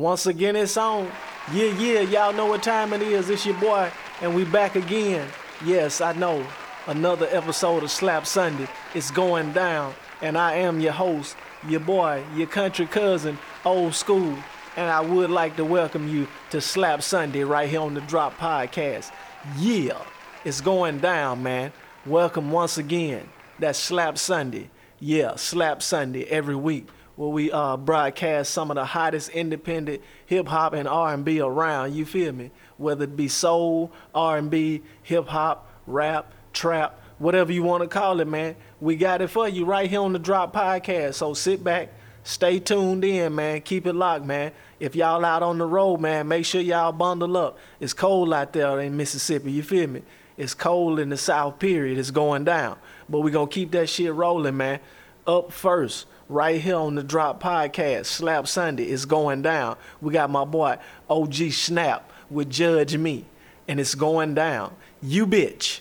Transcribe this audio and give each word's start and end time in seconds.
Once 0.00 0.24
again, 0.24 0.56
it's 0.56 0.78
on. 0.78 1.12
Yeah, 1.52 1.78
yeah, 1.78 2.00
y'all 2.00 2.32
know 2.32 2.46
what 2.46 2.62
time 2.62 2.94
it 2.94 3.02
is. 3.02 3.28
It's 3.28 3.44
your 3.44 3.60
boy, 3.60 3.90
and 4.22 4.34
we 4.34 4.46
back 4.46 4.74
again. 4.74 5.28
Yes, 5.62 6.00
I 6.00 6.14
know. 6.14 6.46
Another 6.86 7.28
episode 7.30 7.82
of 7.82 7.90
Slap 7.90 8.26
Sunday. 8.26 8.66
It's 8.94 9.10
going 9.10 9.52
down, 9.52 9.92
and 10.22 10.38
I 10.38 10.54
am 10.54 10.80
your 10.80 10.94
host, 10.94 11.36
your 11.68 11.80
boy, 11.80 12.24
your 12.34 12.46
country 12.46 12.86
cousin, 12.86 13.38
old 13.66 13.94
school. 13.94 14.38
And 14.74 14.90
I 14.90 15.02
would 15.02 15.28
like 15.28 15.56
to 15.56 15.66
welcome 15.66 16.08
you 16.08 16.28
to 16.48 16.62
Slap 16.62 17.02
Sunday 17.02 17.44
right 17.44 17.68
here 17.68 17.82
on 17.82 17.92
the 17.92 18.00
Drop 18.00 18.38
Podcast. 18.38 19.12
Yeah, 19.58 20.02
it's 20.46 20.62
going 20.62 21.00
down, 21.00 21.42
man. 21.42 21.74
Welcome 22.06 22.50
once 22.50 22.78
again. 22.78 23.28
That's 23.58 23.78
Slap 23.78 24.16
Sunday. 24.16 24.70
Yeah, 24.98 25.36
Slap 25.36 25.82
Sunday 25.82 26.24
every 26.24 26.56
week 26.56 26.88
where 27.20 27.28
we 27.28 27.52
uh, 27.52 27.76
broadcast 27.76 28.50
some 28.50 28.70
of 28.70 28.76
the 28.76 28.84
hottest 28.86 29.28
independent 29.28 30.00
hip 30.24 30.48
hop 30.48 30.72
and 30.72 30.88
R&B 30.88 31.38
around. 31.38 31.92
You 31.92 32.06
feel 32.06 32.32
me? 32.32 32.50
Whether 32.78 33.04
it 33.04 33.14
be 33.14 33.28
soul, 33.28 33.92
R&B, 34.14 34.80
hip 35.02 35.28
hop, 35.28 35.70
rap, 35.86 36.32
trap, 36.54 36.98
whatever 37.18 37.52
you 37.52 37.62
want 37.62 37.82
to 37.82 37.88
call 37.88 38.20
it, 38.20 38.26
man. 38.26 38.56
We 38.80 38.96
got 38.96 39.20
it 39.20 39.28
for 39.28 39.46
you 39.46 39.66
right 39.66 39.90
here 39.90 40.00
on 40.00 40.14
the 40.14 40.18
Drop 40.18 40.54
Podcast. 40.54 41.12
So 41.12 41.34
sit 41.34 41.62
back, 41.62 41.92
stay 42.24 42.58
tuned 42.58 43.04
in, 43.04 43.34
man. 43.34 43.60
Keep 43.60 43.86
it 43.86 43.92
locked, 43.92 44.24
man. 44.24 44.52
If 44.78 44.96
y'all 44.96 45.22
out 45.22 45.42
on 45.42 45.58
the 45.58 45.66
road, 45.66 46.00
man, 46.00 46.26
make 46.26 46.46
sure 46.46 46.62
y'all 46.62 46.90
bundle 46.90 47.36
up. 47.36 47.58
It's 47.80 47.92
cold 47.92 48.32
out 48.32 48.54
there 48.54 48.80
in 48.80 48.96
Mississippi. 48.96 49.52
You 49.52 49.62
feel 49.62 49.88
me? 49.88 50.00
It's 50.38 50.54
cold 50.54 50.98
in 50.98 51.10
the 51.10 51.18
South. 51.18 51.58
Period. 51.58 51.98
It's 51.98 52.10
going 52.10 52.44
down, 52.44 52.78
but 53.10 53.20
we 53.20 53.30
gonna 53.30 53.46
keep 53.46 53.72
that 53.72 53.90
shit 53.90 54.14
rolling, 54.14 54.56
man. 54.56 54.80
Up 55.26 55.52
first 55.52 56.06
right 56.30 56.60
here 56.60 56.76
on 56.76 56.94
the 56.94 57.02
Drop 57.02 57.42
Podcast. 57.42 58.06
Slap 58.06 58.46
Sunday 58.46 58.88
is 58.88 59.04
going 59.04 59.42
down. 59.42 59.76
We 60.00 60.12
got 60.12 60.30
my 60.30 60.44
boy 60.44 60.78
OG 61.10 61.52
Snap 61.52 62.10
with 62.30 62.48
Judge 62.48 62.96
Me, 62.96 63.26
and 63.68 63.80
it's 63.80 63.94
going 63.94 64.34
down. 64.34 64.74
You 65.02 65.26
bitch. 65.26 65.80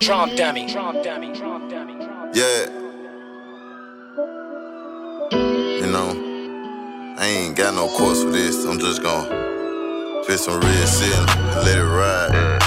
Trump 0.00 0.34
dummy. 0.36 0.72
Trump 0.72 1.04
dummy. 1.04 1.34
Trump 1.36 1.70
dummy. 1.70 1.92
Yeah. 2.32 2.66
You 5.32 5.86
know, 5.86 7.16
I 7.18 7.26
ain't 7.26 7.56
got 7.56 7.74
no 7.74 7.86
course 7.88 8.22
for 8.22 8.30
this. 8.30 8.64
I'm 8.64 8.78
just 8.78 9.02
gonna 9.02 10.24
spit 10.24 10.40
some 10.40 10.60
real 10.60 10.86
shit 10.86 11.14
and 11.14 11.64
let 11.64 11.76
it 11.76 11.84
ride. 11.84 12.59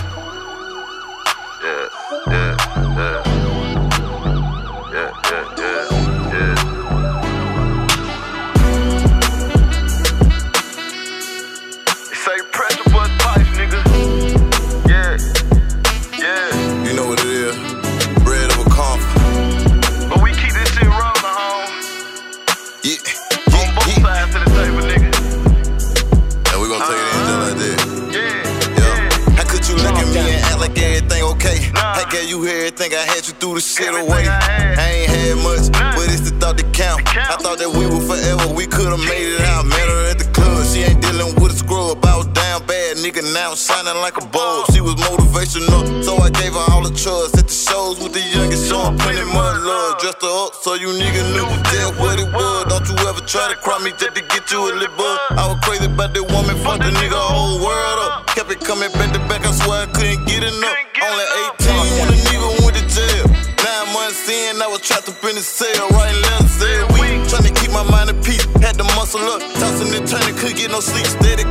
Up 50.54 50.64
so 50.64 50.74
you 50.76 50.88
nigga 50.88 51.24
knew 51.34 51.46
that 51.46 51.94
what 51.98 52.20
it 52.20 52.30
was. 52.34 52.66
Don't 52.70 52.86
you 52.88 52.96
ever 53.08 53.22
try 53.22 53.50
to 53.50 53.56
cry 53.56 53.78
me 53.84 53.92
just 53.92 54.16
to 54.16 54.22
get 54.22 54.52
you 54.52 54.60
a 54.60 54.72
little 54.74 54.96
bug. 54.98 55.20
I 55.38 55.48
was 55.50 55.60
crazy 55.66 55.86
about 55.86 56.14
that 56.14 56.26
woman, 56.30 56.56
fuck 56.64 56.80
the 56.80 56.92
nigga 56.94 57.18
whole 57.18 57.60
world 57.62 58.00
up. 58.08 58.28
Kept 58.28 58.52
it 58.52 58.60
coming 58.62 58.92
back 58.94 59.14
to 59.14 59.20
back, 59.30 59.46
I 59.46 59.52
swear 59.52 59.84
I 59.84 59.90
couldn't 59.92 60.26
get 60.26 60.44
enough. 60.44 60.78
Only 61.02 61.26
18 61.60 62.00
when 62.00 62.08
a 62.14 62.18
nigga 62.28 62.50
went 62.66 62.76
to 62.78 62.86
jail. 62.88 63.26
Nine 63.64 63.88
months 63.94 64.28
in, 64.30 64.62
I 64.62 64.68
was 64.68 64.82
trapped 64.82 65.10
up 65.10 65.22
in 65.24 65.36
the 65.36 65.46
cell, 65.46 65.90
writing 65.96 66.22
letters 66.22 66.60
every 66.62 66.88
week. 67.00 67.18
Trying 67.30 67.48
to 67.50 67.54
keep 67.54 67.72
my 67.72 67.86
mind 67.88 68.10
at 68.10 68.20
peace, 68.24 68.46
had 68.60 68.78
to 68.78 68.86
muscle 68.98 69.24
up. 69.24 69.42
Tossing 69.58 69.94
and 69.96 70.06
turning, 70.08 70.36
couldn't 70.36 70.58
get 70.58 70.72
no 70.72 70.80
sleep. 70.80 71.06
Steady 71.08 71.43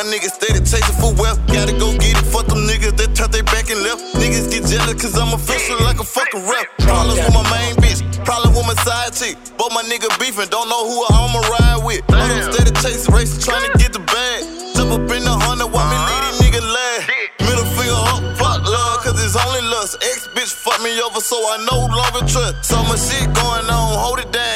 young 0.00 0.12
niggas 0.12 0.32
steady 0.32 0.60
chasing 0.60 0.96
for 0.96 1.12
wealth. 1.20 1.38
Gotta 1.48 1.72
go 1.76 1.92
get 1.98 2.16
it, 2.16 2.26
fuck 2.32 2.46
them 2.46 2.64
niggas 2.64 2.96
that 2.96 3.12
turned 3.14 3.32
they 3.32 3.42
back 3.42 3.68
and 3.68 3.80
left. 3.84 4.00
Niggas 4.16 4.48
get 4.48 4.64
jealous 4.64 4.96
cause 4.96 5.16
I'm 5.18 5.32
official 5.34 5.76
like 5.84 6.00
a 6.00 6.04
fucking 6.04 6.40
rep. 6.48 6.66
Problems 6.80 7.20
with 7.20 7.34
my 7.34 7.44
main 7.52 7.74
bitch, 7.84 8.00
problem 8.24 8.54
with 8.56 8.66
my 8.66 8.76
side 8.80 9.12
chick. 9.12 9.36
Both 9.58 9.72
my 9.76 9.84
nigga 9.84 10.08
beefing, 10.18 10.48
don't 10.48 10.68
know 10.68 10.82
who 10.88 11.04
I'ma 11.12 11.40
ride 11.52 11.80
with. 11.84 12.00
All 12.08 12.28
them 12.28 12.52
steady 12.52 12.72
chasing 12.80 13.12
races, 13.12 13.44
trying 13.44 13.64
to 13.68 13.72
get 13.76 13.92
the 13.92 14.00
bag. 14.00 14.40
Jump 14.76 14.96
up 14.96 15.04
in 15.12 15.22
the 15.24 15.36
hundred, 15.36 15.68
while 15.68 15.84
me 15.92 15.98
lead 16.08 16.22
these 16.32 16.38
niggas 16.48 16.64
laugh. 16.64 17.02
Middle 17.44 17.68
finger 17.76 18.00
up, 18.16 18.20
fuck 18.40 18.64
love, 18.64 19.04
cause 19.04 19.20
it's 19.20 19.36
only 19.36 19.62
lust. 19.68 20.00
Ex 20.00 20.28
bitch 20.32 20.52
fuck 20.54 20.80
me 20.80 20.96
over, 21.04 21.20
so 21.20 21.36
I 21.36 21.60
no 21.68 21.76
longer 21.92 22.24
trust. 22.24 22.64
So 22.64 22.80
much 22.88 23.04
shit 23.04 23.28
going 23.36 23.68
on, 23.68 23.88
hold 24.00 24.18
it 24.18 24.32
down, 24.32 24.49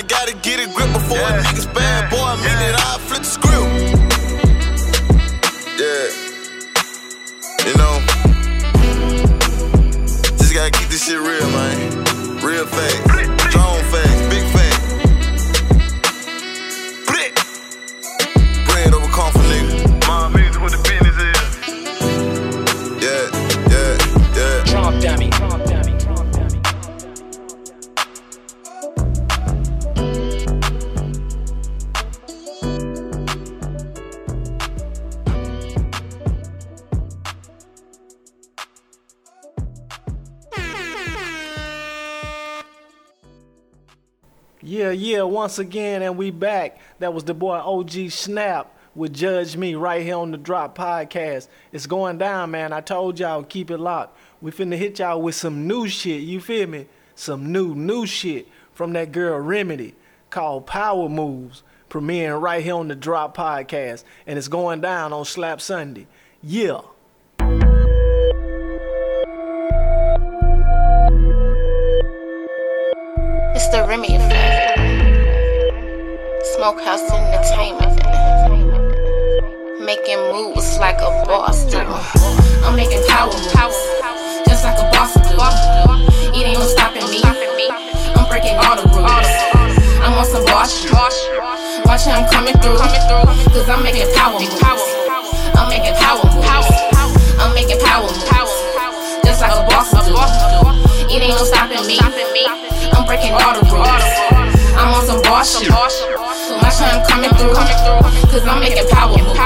once 45.44 45.58
again, 45.58 46.00
and 46.00 46.16
we 46.16 46.30
back. 46.30 46.78
That 47.00 47.12
was 47.12 47.24
the 47.24 47.34
boy 47.34 47.56
OG 47.56 48.08
Snap 48.08 48.74
with 48.94 49.12
Judge 49.12 49.58
Me 49.58 49.74
right 49.74 50.02
here 50.02 50.16
on 50.16 50.30
the 50.30 50.38
Drop 50.38 50.74
Podcast. 50.74 51.48
It's 51.70 51.84
going 51.84 52.16
down, 52.16 52.50
man. 52.50 52.72
I 52.72 52.80
told 52.80 53.18
y'all, 53.18 53.42
keep 53.42 53.70
it 53.70 53.76
locked. 53.76 54.16
We 54.40 54.52
finna 54.52 54.78
hit 54.78 55.00
y'all 55.00 55.20
with 55.20 55.34
some 55.34 55.66
new 55.66 55.86
shit, 55.86 56.22
you 56.22 56.40
feel 56.40 56.66
me? 56.66 56.86
Some 57.14 57.52
new, 57.52 57.74
new 57.74 58.06
shit 58.06 58.48
from 58.72 58.94
that 58.94 59.12
girl 59.12 59.38
Remedy 59.38 59.94
called 60.30 60.66
Power 60.66 61.10
Moves, 61.10 61.62
premiering 61.90 62.40
right 62.40 62.64
here 62.64 62.76
on 62.76 62.88
the 62.88 62.94
Drop 62.94 63.36
Podcast. 63.36 64.04
And 64.26 64.38
it's 64.38 64.48
going 64.48 64.80
down 64.80 65.12
on 65.12 65.26
Slap 65.26 65.60
Sunday. 65.60 66.06
Yeah. 66.42 66.80
It's 73.54 73.68
the 73.68 73.84
Remy 73.86 74.16
effect. 74.16 74.53
Smokehouse 76.64 77.04
entertainment. 77.12 77.92
Making 79.84 80.16
moves 80.32 80.78
like 80.78 80.96
a 80.96 81.12
boss 81.28 81.60
do. 81.68 81.76
I'm 82.64 82.74
making 82.74 83.04
power 83.04 83.28
moves, 83.28 83.52
just 84.48 84.64
like 84.64 84.80
a 84.80 84.88
boss 84.96 85.12
do. 85.12 85.36
It 86.32 86.48
ain't 86.48 86.56
no 86.56 86.64
stopping 86.64 87.04
me. 87.12 87.20
I'm 87.20 88.24
breaking 88.32 88.56
all 88.64 88.80
the 88.80 88.88
rules. 88.96 89.28
I'm 90.00 90.16
on 90.16 90.24
some 90.24 90.40
boss. 90.48 90.88
Watch 91.84 92.08
how 92.08 92.16
I'm 92.16 92.32
coming 92.32 92.56
through, 92.64 92.80
cause 93.52 93.68
I'm 93.68 93.82
making 93.84 94.08
power 94.16 94.40
moves. 94.40 94.56
I'm 94.64 95.68
making 95.68 95.92
power 96.00 96.24
moves. 96.32 96.48
I'm 97.44 97.52
making 97.52 97.76
power 97.84 98.08
moves, 98.08 98.24
just 99.20 99.42
like 99.44 99.52
a 99.52 99.68
boss 99.68 99.92
do. 99.92 100.16
It 101.12 101.20
ain't 101.20 101.36
no 101.36 101.44
stopping 101.44 101.84
me. 101.86 102.00
I'm 102.00 103.04
breaking 103.04 103.34
all 103.36 103.52
the 103.52 103.68
rules. 103.68 104.64
I'm 104.80 104.94
on 104.94 105.04
some 105.04 105.20
boss 105.20 105.60
shit. 105.60 106.33
Watch 106.64 106.80
how 106.80 106.96
I'm 106.96 107.04
coming 107.04 107.30
through, 107.36 107.52
cause 108.32 108.46
I'm 108.48 108.58
making 108.58 108.88
power 108.88 109.12
moves. 109.12 109.38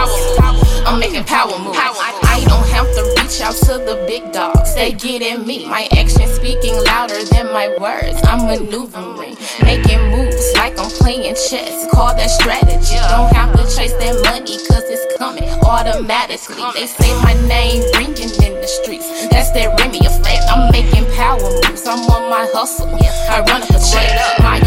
I'm 0.86 1.00
making 1.00 1.24
power 1.24 1.58
moves. 1.58 1.76
I, 1.76 1.90
I 2.22 2.44
don't 2.46 2.66
have 2.70 2.86
to 2.94 3.02
reach 3.18 3.40
out 3.42 3.58
to 3.66 3.82
the 3.82 4.04
big 4.06 4.30
dogs. 4.32 4.72
They 4.76 4.92
get 4.92 5.20
at 5.22 5.44
me. 5.44 5.66
My 5.66 5.88
actions 5.98 6.30
speaking 6.38 6.78
louder 6.84 7.18
than 7.24 7.46
my 7.46 7.74
words. 7.80 8.22
I'm 8.22 8.46
maneuvering, 8.46 9.34
making 9.66 9.98
moves 10.14 10.46
like 10.54 10.78
I'm 10.78 10.90
playing 11.02 11.34
chess. 11.34 11.90
Call 11.90 12.14
that 12.14 12.30
strategy. 12.30 12.94
Don't 13.10 13.34
have 13.34 13.50
to 13.58 13.66
chase 13.66 13.98
that 13.98 14.14
money, 14.30 14.54
cause 14.70 14.86
it's 14.86 15.18
coming 15.18 15.50
automatically. 15.66 16.62
They 16.74 16.86
say 16.86 17.10
my 17.26 17.34
name 17.50 17.82
ringing 17.98 18.30
in 18.46 18.54
the 18.62 18.70
streets. 18.78 19.26
That's 19.26 19.50
that 19.58 19.74
Remy 19.74 20.06
effect. 20.06 20.46
I'm 20.46 20.70
making 20.70 21.04
power 21.18 21.42
moves. 21.42 21.82
I'm 21.84 21.98
on 22.14 22.30
my 22.30 22.46
hustle. 22.54 22.94
I 22.94 23.42
run 23.42 23.62
up 23.62 23.70
a 23.70 23.80
check. 23.82 24.38
My 24.38 24.62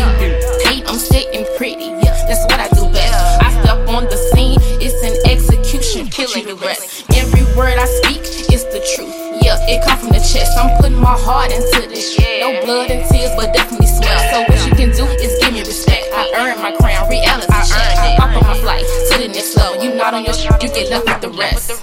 paid, 0.81 0.89
I'm 0.89 0.97
sitting 0.97 1.45
pretty. 1.57 1.89
That's 2.01 2.43
what 2.45 2.59
I 2.59 2.67
do 2.69 2.89
best. 2.91 3.41
I 3.41 3.51
step 3.61 3.87
on 3.89 4.05
the 4.05 4.17
scene. 4.33 4.59
It's 4.79 5.01
an 5.03 5.15
execution. 5.29 6.07
Killing 6.07 6.45
the 6.45 6.55
rest. 6.55 7.05
Every 7.13 7.43
word 7.55 7.77
I 7.77 7.85
speak 7.85 8.21
is 8.51 8.63
the 8.65 8.81
truth. 8.95 9.13
Yeah, 9.43 9.57
it 9.67 9.83
come 9.85 9.99
from 9.99 10.09
the 10.09 10.21
chest. 10.21 10.57
I'm 10.57 10.77
putting 10.77 10.99
my 10.99 11.17
heart 11.17 11.51
into 11.51 11.87
this. 11.89 12.17
No 12.39 12.63
blood 12.63 12.91
and 12.91 13.07
tears, 13.09 13.31
but 13.35 13.53
definitely 13.53 13.87
sweat. 13.87 14.31
So 14.31 14.45
what 14.47 14.59
you 14.65 14.73
can 14.75 14.91
do 14.95 15.05
is 15.19 15.37
give 15.41 15.53
me 15.53 15.59
respect. 15.61 16.07
I 16.13 16.31
earned 16.39 16.61
my 16.61 16.71
crown, 16.71 17.09
reality 17.09 17.51
check. 17.67 17.97
I 17.97 18.17
on 18.21 18.43
my 18.43 18.57
flight 18.61 18.85
to 18.85 19.17
the 19.17 19.27
level. 19.27 19.83
You 19.83 19.95
not 19.95 20.13
on 20.13 20.23
your 20.23 20.33
shit, 20.33 20.51
you 20.61 20.69
get 20.69 20.89
left 20.89 21.07
with 21.07 21.21
the 21.21 21.31
rest. 21.37 21.81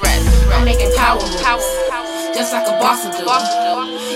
I'm 0.54 0.64
making 0.64 0.94
power 0.96 1.20
moves, 1.20 1.68
just 2.34 2.52
like 2.52 2.66
a 2.66 2.78
boss 2.80 3.04
will 3.04 3.12
do. 3.12 3.26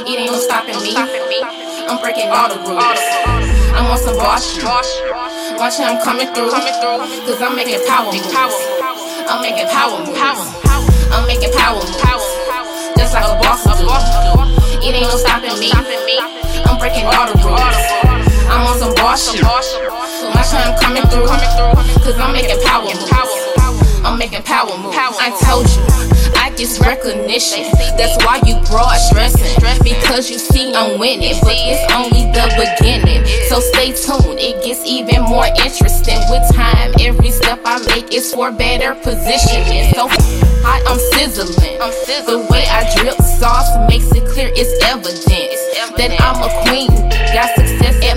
It 0.06 0.18
ain't 0.18 0.32
no 0.32 0.38
stopping 0.38 0.80
me. 0.82 0.94
I'm 0.96 2.00
breaking 2.00 2.30
all 2.30 2.48
the 2.48 2.58
rules. 2.68 3.41
I'm 3.74 3.90
on 3.90 3.98
some 3.98 4.16
boss 4.16 4.44
shit. 4.52 4.64
Watch 4.64 5.78
how 5.78 5.94
I'm 5.94 6.02
coming 6.02 6.28
through, 6.34 6.50
cause 6.50 7.40
I'm 7.40 7.56
making 7.56 7.80
power 7.86 8.12
moves. 8.12 8.32
I'm 9.28 9.40
making 9.42 9.68
power 9.68 9.98
moves. 10.04 10.20
I'm 11.12 11.26
making 11.26 11.52
power 11.52 11.80
moves, 11.80 11.96
just 12.96 13.14
like 13.14 13.24
a 13.24 13.36
boss 13.40 13.64
do. 13.64 13.88
It 14.82 14.94
ain't 14.94 15.08
no 15.08 15.16
stopping 15.16 15.58
me. 15.60 15.70
I'm 15.72 16.78
breaking 16.78 17.06
all 17.06 17.26
the 17.28 17.36
rules. 17.44 17.60
I'm 18.48 18.66
on 18.66 18.78
some 18.78 18.94
boss 18.96 19.30
shit. 19.32 19.42
Watch 19.44 20.52
how 20.52 20.72
I'm 20.72 20.78
coming 20.80 21.04
through, 21.08 21.28
cause 22.04 22.18
I'm 22.18 22.32
making 22.32 22.60
power 22.64 22.84
moves. 22.84 23.12
I'm 24.04 24.18
making 24.18 24.42
power 24.42 24.76
moves. 24.76 24.96
I 24.98 25.30
told 25.44 25.68
you, 25.70 25.80
I 26.52 26.54
get 26.56 26.78
recognition. 26.80 27.64
That's 27.96 28.22
why 28.24 28.36
you 28.44 28.60
broad 28.68 28.96
stressing. 29.08 29.56
Because 29.82 30.28
you 30.28 30.38
see 30.38 30.74
I'm 30.74 30.98
winning, 31.00 31.40
but 31.40 31.56
it's 31.56 31.80
only 31.96 32.28
the 32.28 32.44
beginning. 32.60 33.24
So 33.48 33.60
stay 33.60 33.92
tuned, 33.96 34.38
it 34.38 34.62
gets 34.62 34.84
even 34.84 35.22
more 35.22 35.46
interesting. 35.64 36.20
With 36.28 36.44
time, 36.52 36.92
every 37.00 37.30
step 37.30 37.60
I 37.64 37.80
make 37.88 38.12
is 38.12 38.34
for 38.34 38.52
better 38.52 38.94
positioning. 39.00 39.94
So 39.94 40.08
hot, 40.60 40.82
I'm 40.84 41.00
sizzling. 41.16 41.78
The 42.28 42.46
way 42.50 42.68
I 42.68 42.84
drip 43.00 43.16
sauce 43.16 43.72
makes 43.88 44.12
it 44.12 44.28
clear 44.28 44.52
it's 44.52 44.76
evidence 44.84 45.60
that 45.96 46.12
I'm 46.20 46.36
a 46.36 46.50
queen. 46.68 46.92
Got 47.32 47.56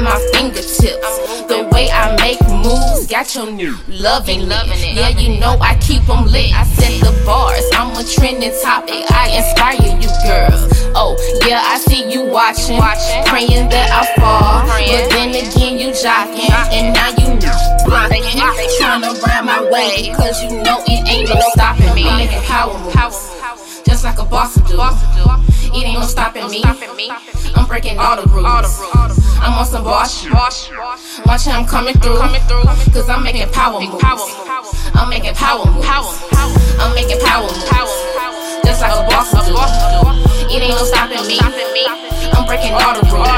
my 0.05 0.21
fingertips. 0.31 1.17
The 1.49 1.67
way 1.73 1.89
I 1.89 2.13
make 2.21 2.39
moves 2.61 3.07
got 3.07 3.33
your 3.33 3.49
new 3.49 3.75
loving 3.89 4.47
loving 4.47 4.77
it. 4.77 4.93
Yeah, 4.93 5.09
you 5.09 5.39
know 5.39 5.57
I 5.59 5.75
keep 5.81 6.05
them 6.05 6.25
lit. 6.29 6.53
I 6.53 6.63
set 6.77 7.01
the 7.01 7.11
bars. 7.25 7.65
I'm 7.73 7.89
a 7.97 8.05
trending 8.05 8.53
topic. 8.61 9.09
I 9.09 9.33
inspire 9.33 9.81
you, 9.81 10.09
girls. 10.21 10.69
Oh, 10.93 11.17
yeah, 11.49 11.59
I 11.65 11.81
see 11.81 12.05
you 12.05 12.29
watching. 12.29 12.77
Praying 13.25 13.67
that 13.73 13.89
I 13.89 14.05
fall. 14.21 14.61
But 14.69 15.09
then 15.09 15.33
again, 15.33 15.81
you 15.81 15.89
jocking. 15.89 16.53
And 16.69 16.93
now 16.93 17.09
you 17.17 17.33
blocking. 17.89 18.21
Trying 18.77 19.01
to 19.01 19.11
ride 19.25 19.41
my 19.41 19.65
way. 19.73 20.13
Cause 20.13 20.37
you 20.43 20.61
know 20.61 20.85
it 20.85 21.01
ain't 21.09 21.29
no 21.29 21.41
stopping 21.57 21.93
me. 21.95 22.07
I'm 22.07 22.17
making 22.17 22.45
power 22.45 22.77
moves. 22.77 22.93
Just 23.83 24.03
like 24.03 24.19
a 24.19 24.25
boss 24.25 24.55
do. 24.69 24.77
It 25.73 25.83
ain't 25.83 25.99
no 25.99 26.05
stopping 26.05 26.49
me. 26.49 26.63
I'm 26.63 27.65
breaking 27.65 27.97
all 27.97 28.21
the 28.21 28.29
rules. 28.29 29.24
I'm 29.45 29.59
on 29.59 29.65
some 29.65 29.83
boss. 29.83 30.25
Watch 31.25 31.45
how 31.45 31.59
I'm 31.59 31.67
coming 31.67 31.93
through. 32.01 32.17
Cause 32.91 33.07
I'm 33.07 33.23
making 33.23 33.47
power 33.51 33.79
moves. 33.79 34.03
I'm 34.95 35.07
making 35.07 35.35
power 35.35 35.65
moves. 35.69 35.85
I'm 36.81 36.95
making 36.95 37.21
power 37.21 37.43
moves. 37.43 37.69
Just 38.65 38.81
like 38.81 38.97
a 38.97 39.05
boss 39.05 39.29
do. 39.45 39.53
It 40.49 40.63
ain't 40.63 40.73
no 40.73 40.83
stopping 40.83 41.27
me. 41.27 41.37
I'm 42.33 42.45
breaking 42.47 42.73
all 42.73 42.97
the 42.97 43.05
rules. 43.13 43.29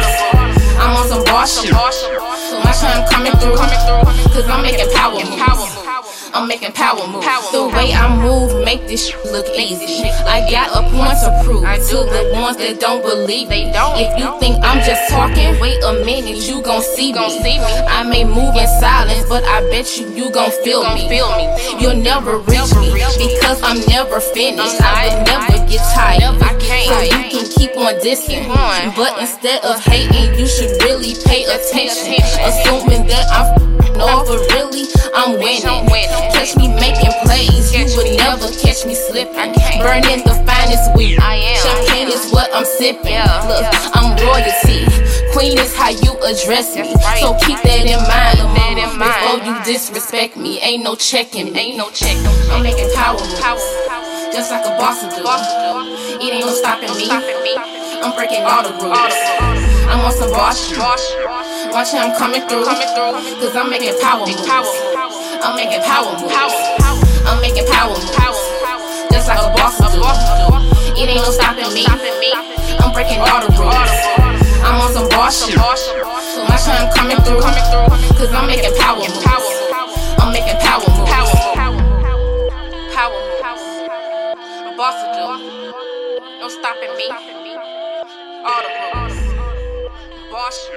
I'm 0.79 0.95
on 0.95 1.07
some 1.09 1.25
boss. 1.25 1.59
Watch 1.69 2.79
how 2.79 3.01
I'm 3.01 3.09
coming 3.09 3.33
through. 3.33 3.57
Coming 3.57 3.79
through, 3.83 4.31
cause 4.31 4.47
I'm 4.47 4.63
making 4.63 4.89
power 4.95 5.11
moves. 5.11 5.76
I'm 6.37 6.47
making 6.47 6.73
power 6.73 7.07
moves. 7.07 7.25
The 7.51 7.65
way 7.73 7.93
I 7.93 8.05
move 8.15 8.63
make 8.63 8.85
this 8.85 9.09
look 9.33 9.47
easy. 9.57 10.05
I 10.05 10.45
got 10.51 10.69
a 10.69 10.85
point 10.93 11.17
to 11.25 11.33
prove 11.43 11.63
to 11.65 11.97
the 12.05 12.29
ones 12.31 12.57
that 12.57 12.79
don't 12.79 13.01
believe 13.01 13.49
me. 13.49 13.73
If 13.73 14.19
you 14.19 14.39
think 14.39 14.63
I'm 14.63 14.77
just 14.85 15.09
talking, 15.09 15.59
wait 15.59 15.81
a 15.81 16.05
minute, 16.05 16.47
you 16.47 16.61
gon' 16.61 16.83
see 16.83 17.11
me. 17.11 17.57
I 17.89 18.03
may 18.03 18.23
move 18.23 18.53
in 18.53 18.67
silence, 18.79 19.25
but 19.27 19.43
I 19.45 19.61
bet 19.71 19.97
you 19.97 20.13
you 20.13 20.29
gon' 20.29 20.51
feel 20.63 20.85
me. 20.93 21.09
You'll 21.81 21.97
never 21.97 22.37
reach 22.37 22.69
me 22.77 22.93
because 23.17 23.59
I'm 23.63 23.81
never 23.89 24.19
finished. 24.19 24.79
I 24.79 25.09
will 25.09 25.25
never 25.25 25.65
get 25.65 25.81
tired. 25.95 26.56
So 26.67 26.99
you 27.01 27.23
can 27.31 27.45
keep 27.55 27.77
on 27.77 27.95
dissing, 28.03 28.43
but 28.95 29.17
instead 29.19 29.63
of 29.63 29.79
hating, 29.83 30.37
you 30.37 30.47
should 30.47 30.71
really 30.83 31.15
pay 31.25 31.43
attention. 31.45 32.19
Assuming 32.43 33.07
that 33.07 33.25
I'm 33.31 33.67
no, 33.97 34.21
but 34.27 34.37
really, 34.53 34.85
I'm 35.15 35.39
winning. 35.41 35.89
Catch 36.29 36.55
me 36.55 36.67
making 36.69 37.09
plays, 37.25 37.73
you 37.73 37.87
would 37.97 38.15
never 38.17 38.45
catch 38.61 38.85
me 38.85 38.93
slipping. 38.93 39.57
Burning 39.81 40.21
the 40.21 40.37
finest 40.45 40.93
weed. 40.95 41.17
Champagne 41.17 42.07
is 42.09 42.29
what 42.31 42.53
I'm 42.53 42.65
sipping. 42.65 43.17
Look, 43.49 43.65
I'm 43.97 44.13
royalty. 44.21 44.85
Queen 45.33 45.57
is 45.57 45.75
how 45.75 45.89
you 45.89 46.13
address 46.21 46.75
me. 46.75 46.93
So 47.19 47.33
keep 47.41 47.57
that 47.63 47.89
in 47.89 47.97
mind. 48.05 48.37
Before 48.99 49.39
you 49.45 49.57
disrespect 49.65 50.37
me, 50.37 50.59
ain't 50.61 50.83
no 50.83 50.93
checking. 50.95 51.55
Ain't 51.55 51.77
no 51.77 51.89
checking. 51.89 52.25
I'm 52.51 52.61
making 52.61 52.93
power 52.93 53.17
moves, 53.17 53.41
just 54.31 54.51
like 54.51 54.65
a 54.65 54.73
boss 54.77 55.01
do. 55.01 55.23
It 56.19 56.33
ain't 56.33 56.45
no 56.45 56.53
stopping 56.53 56.91
me. 56.97 57.09
I'm 57.09 58.13
breaking 58.15 58.43
all 58.43 58.63
the 58.63 58.73
rules. 58.81 59.17
I'm 59.87 60.03
on 60.03 60.11
some 60.11 60.31
boss 60.31 60.57
shit. 60.67 60.77
Watch 60.77 61.91
how 61.91 62.07
I'm 62.07 62.13
coming 62.17 62.41
through. 62.47 62.65
Cause 62.65 63.55
I'm 63.55 63.69
making 63.69 63.95
power 64.01 64.25
moves. 64.25 64.47
I'm 65.43 65.55
making 65.55 65.81
power 65.83 66.11
moves. 66.19 66.33
I'm 67.25 67.41
making 67.41 67.67
power 67.67 67.95
moves. 67.95 68.39
Just 69.11 69.27
like 69.27 69.39
a 69.39 69.49
boss 69.55 69.77
do. 69.79 70.01
It 70.97 71.09
ain't 71.09 71.21
no 71.23 71.31
stopping 71.31 71.73
me. 71.73 71.85
I'm 71.87 72.91
breaking 72.93 73.19
all 73.21 73.41
the 73.41 73.51
rules. 73.55 73.93
I'm 74.65 74.81
on 74.81 74.91
some 74.93 75.09
boss 75.09 75.45
shit. 75.45 75.57
Watch 75.57 76.65
how 76.65 76.83
I'm 76.83 76.91
coming 76.93 77.17
through. 77.23 77.41
Cause 78.17 78.31
I'm 78.33 78.47
making 78.47 78.75
power 78.77 78.99
moves. 78.99 79.25
I'm 80.19 80.33
making. 80.33 80.57
Power 80.59 80.66
me. 86.97 87.05
Rules. 87.05 88.09
Boss. 90.31 90.69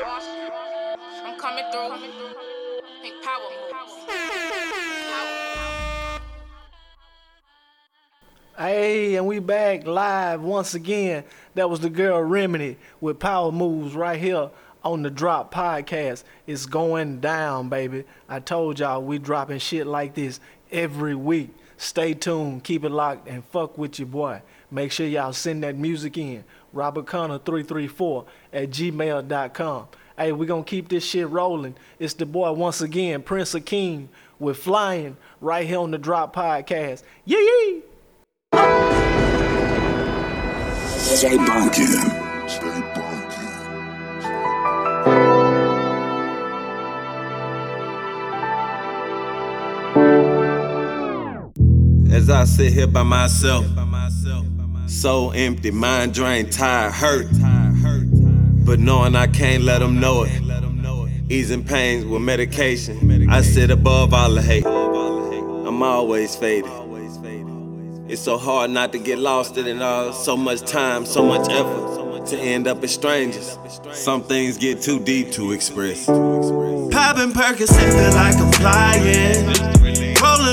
I'm 1.25 1.39
coming 1.39 1.65
through. 1.73 1.91
Make 3.03 3.23
power. 3.23 3.41
Hey, 8.59 9.17
and 9.17 9.27
we 9.27 9.39
back 9.39 9.87
live 9.87 10.43
once 10.43 10.75
again. 10.75 11.25
That 11.55 11.71
was 11.71 11.81
the 11.81 11.89
girl 11.89 12.23
Remedy 12.23 12.77
with 13.01 13.19
Power 13.19 13.51
Moves 13.51 13.95
right 13.95 14.21
here 14.21 14.51
on 14.85 15.03
the 15.03 15.11
Drop 15.11 15.53
Podcast. 15.53 16.25
It's 16.47 16.67
going 16.67 17.21
down, 17.21 17.71
baby. 17.71 18.05
I 18.29 18.41
told 18.41 18.79
y'all 18.79 19.03
we 19.03 19.19
dropping 19.19 19.61
shit 19.61 19.87
like 19.87 20.15
this 20.15 20.41
every 20.71 21.15
week. 21.15 21.55
Stay 21.79 22.13
tuned, 22.13 22.63
keep 22.63 22.85
it 22.85 22.91
locked, 22.91 23.27
and 23.27 23.43
fuck 23.47 23.79
with 23.79 23.99
your 23.99 24.09
boy. 24.09 24.43
Make 24.71 24.93
sure 24.93 25.07
y'all 25.07 25.33
send 25.33 25.63
that 25.65 25.77
music 25.77 26.17
in. 26.17 26.45
Robert 26.73 27.07
Connor 27.07 27.39
334 27.39 28.25
at 28.53 28.71
gmail.com. 28.71 29.89
Hey, 30.17 30.33
we 30.33 30.47
gonna 30.47 30.65
keep 30.65 30.89
this 30.89 31.05
shit 31.05 31.29
rolling. 31.29 31.77
It's 31.99 32.15
the 32.15 32.27
boy 32.27 32.53
once 32.53 32.81
again, 32.81 33.23
Prince 33.23 33.55
Akeem, 33.55 34.09
with 34.39 34.59
Flying 34.59 35.17
right 35.41 35.67
here 35.67 35.79
on 35.79 35.91
the 35.91 35.99
Drop 35.99 36.35
Podcast. 36.35 37.03
Yee 37.25 37.37
yee! 37.37 37.83
Stay 40.99 41.37
bunkin'. 41.37 42.49
Stay 42.49 42.81
bunkin'. 42.95 43.41
As 52.13 52.29
I 52.29 52.45
sit 52.45 52.73
here 52.73 52.87
by 52.87 53.03
myself, 53.03 53.65
so 54.91 55.31
empty, 55.31 55.71
mind 55.71 56.13
drained, 56.13 56.53
tired, 56.53 56.93
hurt. 56.93 57.29
But 58.65 58.79
knowing 58.79 59.17
I 59.17 59.27
can't 59.27 59.65
let 59.65 59.79
them 59.79 60.01
know 60.01 60.25
it. 60.25 60.33
Easing 61.31 61.65
pains 61.65 62.05
with 62.05 62.23
medication. 62.23 63.31
I 63.31 63.43
sit 63.43 63.71
above 63.71 64.13
all 64.13 64.31
the 64.31 64.43
hate. 64.43 64.67
I'm 64.67 65.83
always 65.83 66.35
faded. 66.37 66.71
It's 68.09 68.21
so 68.21 68.37
hard 68.37 68.73
not 68.73 68.91
to 68.93 68.99
get 68.99 69.19
lost 69.19 69.57
in 69.57 69.67
it 69.69 69.81
all. 69.81 70.13
So 70.13 70.37
much 70.37 70.63
time, 70.63 71.07
so 71.07 71.25
much 71.25 71.49
effort 71.49 72.27
to 72.27 72.39
end 72.39 72.67
up 72.67 72.83
as 72.83 72.93
strangers. 72.93 73.57
Some 73.93 74.23
things 74.23 74.59
get 74.59 74.83
too 74.83 74.99
deep 75.01 75.31
to 75.33 75.53
express. 75.53 76.07
Popping 76.07 77.33
Percocet 77.33 77.93
feel 77.93 78.15
like 78.15 78.37
I'm 78.37 78.53
flying. 78.53 79.80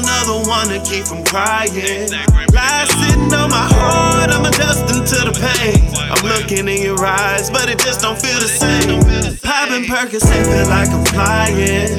Another 0.07 0.47
one 0.47 0.67
to 0.69 0.79
keep 0.89 1.05
from 1.05 1.21
crying. 1.25 2.07
Lies 2.55 2.89
sitting 2.95 3.33
on 3.33 3.49
my 3.49 3.67
heart, 3.75 4.31
I'm 4.31 4.45
adjusting 4.45 5.03
to 5.03 5.17
the 5.27 5.35
pain. 5.35 5.83
I'm 5.99 6.23
looking 6.23 6.67
in 6.69 6.81
your 6.81 7.03
eyes, 7.03 7.49
but 7.49 7.67
it 7.67 7.79
just 7.79 7.99
don't 8.01 8.17
feel 8.17 8.39
the 8.39 8.47
same. 8.47 9.03
Popping 9.43 9.83
Percocet 9.83 10.45
feel 10.47 10.67
like 10.69 10.87
I'm 10.95 11.03
flying. 11.11 11.91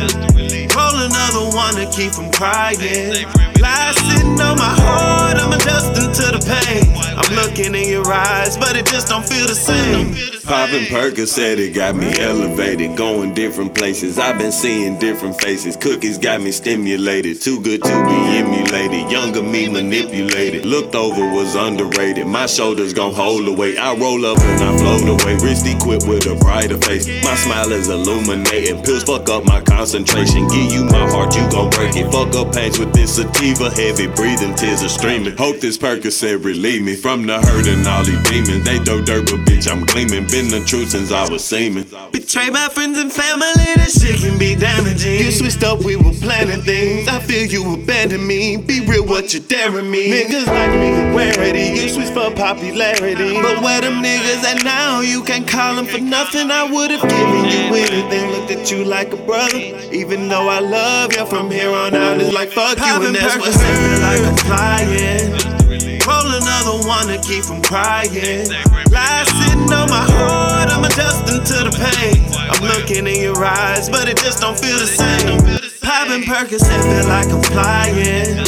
Roll 0.72 1.04
another 1.04 1.54
one 1.54 1.74
to 1.76 1.86
keep 1.92 2.12
from 2.12 2.32
crying. 2.32 3.28
Lies 3.60 3.96
sitting 3.96 4.40
on 4.40 4.56
my 4.56 4.74
heart, 4.82 5.36
I'm 5.38 5.52
adjusting 5.52 6.12
to 6.12 6.38
the 6.38 6.42
pain. 6.46 6.94
I'm 7.18 7.34
looking 7.34 7.74
in 7.74 7.88
your 7.88 8.10
eyes, 8.12 8.56
but 8.56 8.76
it 8.76 8.86
just 8.86 9.08
don't 9.08 9.26
feel 9.26 9.46
the 9.46 9.54
same. 9.54 10.14
Poppin' 10.48 10.84
Percocet, 10.84 11.58
it 11.58 11.74
got 11.74 11.94
me 11.94 12.18
elevated, 12.18 12.96
going 12.96 13.34
different 13.34 13.74
places. 13.74 14.18
I've 14.18 14.38
been 14.38 14.52
seeing 14.52 14.98
different 14.98 15.38
faces. 15.40 15.76
Cookies 15.76 16.16
got 16.16 16.40
me 16.40 16.52
stimulated, 16.52 17.42
too 17.42 17.60
good 17.60 17.82
to 17.82 18.06
be 18.06 18.38
emulated. 18.38 19.10
Younger 19.10 19.42
me 19.42 19.68
manipulated, 19.68 20.64
looked 20.64 20.94
over 20.94 21.20
was 21.34 21.54
underrated. 21.54 22.26
My 22.26 22.46
shoulders 22.46 22.94
gon' 22.94 23.12
hold 23.12 23.44
the 23.46 23.52
weight. 23.52 23.78
I 23.78 23.94
roll 23.94 24.24
up 24.24 24.38
and 24.40 24.62
I 24.62 24.78
float 24.78 25.20
away, 25.20 25.34
wrist 25.34 25.66
equipped 25.66 26.06
with 26.06 26.26
a 26.26 26.34
brighter 26.36 26.78
face. 26.78 27.06
My 27.24 27.34
smile 27.34 27.72
is 27.72 27.88
illuminating. 27.88 28.82
Pills 28.84 29.04
fuck 29.04 29.28
up 29.28 29.44
my 29.44 29.60
concentration. 29.60 30.48
Give 30.48 30.72
you 30.72 30.84
my 30.84 31.10
heart, 31.10 31.36
you 31.36 31.42
gon' 31.50 31.70
break 31.70 31.96
it. 31.96 32.10
Fuck 32.10 32.34
up 32.34 32.54
pains 32.54 32.78
with 32.78 32.94
this 32.94 33.16
sativa, 33.16 33.47
heavy 33.56 34.06
breathing, 34.06 34.54
tears 34.54 34.82
are 34.82 34.88
streaming. 34.88 35.36
Hope 35.36 35.60
this 35.60 35.78
Percocet 35.78 36.44
relieve 36.44 36.82
me 36.82 36.94
from 36.94 37.26
the 37.26 37.38
hurt 37.40 37.66
and 37.66 37.86
all 37.86 38.04
these 38.04 38.22
demons. 38.24 38.64
They 38.64 38.78
throw 38.78 39.02
dirt, 39.02 39.30
but 39.30 39.40
bitch, 39.46 39.70
I'm 39.70 39.84
gleaming. 39.86 40.26
Been 40.26 40.48
the 40.48 40.62
truth 40.66 40.90
since 40.90 41.10
I 41.10 41.28
was 41.28 41.44
seeming. 41.44 41.86
Betray 42.12 42.50
my 42.50 42.68
friends 42.68 42.98
and 42.98 43.12
family, 43.12 43.48
this 43.76 44.02
shit 44.02 44.20
can 44.20 44.38
be 44.38 44.54
damaging. 44.54 45.18
You 45.24 45.30
switched 45.30 45.62
up, 45.62 45.82
we 45.84 45.96
were 45.96 46.12
planning 46.20 46.62
things. 46.62 47.08
I 47.08 47.20
feel 47.20 47.46
you 47.46 47.74
abandoned 47.74 48.26
me. 48.26 48.56
Be 48.56 48.80
real, 48.86 49.06
what 49.06 49.32
you 49.32 49.40
daring 49.40 49.90
me. 49.90 50.10
Niggas 50.10 50.46
like 50.46 50.72
me, 50.72 51.16
rarity. 51.16 51.80
You 51.80 51.88
switch 51.88 52.10
for 52.10 52.30
popularity. 52.34 53.40
But 53.40 53.62
where 53.62 53.80
them 53.80 54.02
niggas 54.02 54.44
at 54.44 54.64
now? 54.64 55.00
You 55.00 55.22
can't 55.24 55.48
call 55.48 55.76
them 55.76 55.86
for 55.86 55.98
nothing. 55.98 56.50
I 56.50 56.70
would've 56.70 57.00
given 57.00 57.44
you 57.44 57.74
anything. 57.74 58.30
Looked 58.32 58.50
at 58.50 58.70
you 58.70 58.84
like 58.84 59.12
a 59.12 59.16
brother. 59.16 59.58
Even 59.92 60.28
though 60.28 60.48
I 60.48 60.60
love 60.60 61.14
you 61.14 61.24
from 61.26 61.50
here 61.50 61.70
on 61.70 61.94
out, 61.94 62.20
it's 62.20 62.32
like 62.32 62.50
fuck 62.50 62.78
you, 62.78 63.06
and 63.06 63.14
that's 63.14 63.37
what 63.38 63.54
feel 63.54 63.98
like 64.02 64.22
I'm 64.26 64.36
flying. 64.46 65.30
Roll 66.02 66.30
another 66.34 66.86
one 66.86 67.06
to 67.08 67.18
keep 67.22 67.44
from 67.44 67.62
crying. 67.62 68.48
Lies 68.90 69.28
sitting 69.38 69.70
on 69.72 69.88
my 69.88 70.04
heart, 70.10 70.70
I'm 70.70 70.84
adjusting 70.84 71.44
to 71.44 71.56
the 71.68 71.72
pain. 71.72 72.24
I'm 72.34 72.62
looking 72.64 73.06
in 73.06 73.20
your 73.22 73.44
eyes, 73.44 73.88
but 73.88 74.08
it 74.08 74.16
just 74.18 74.40
don't 74.40 74.58
feel 74.58 74.78
the 74.78 74.86
same. 74.86 75.38
Popping 75.80 76.22
Percocet 76.22 76.82
feel 76.82 77.06
like 77.08 77.28
I'm 77.28 77.42
flying. 77.52 78.38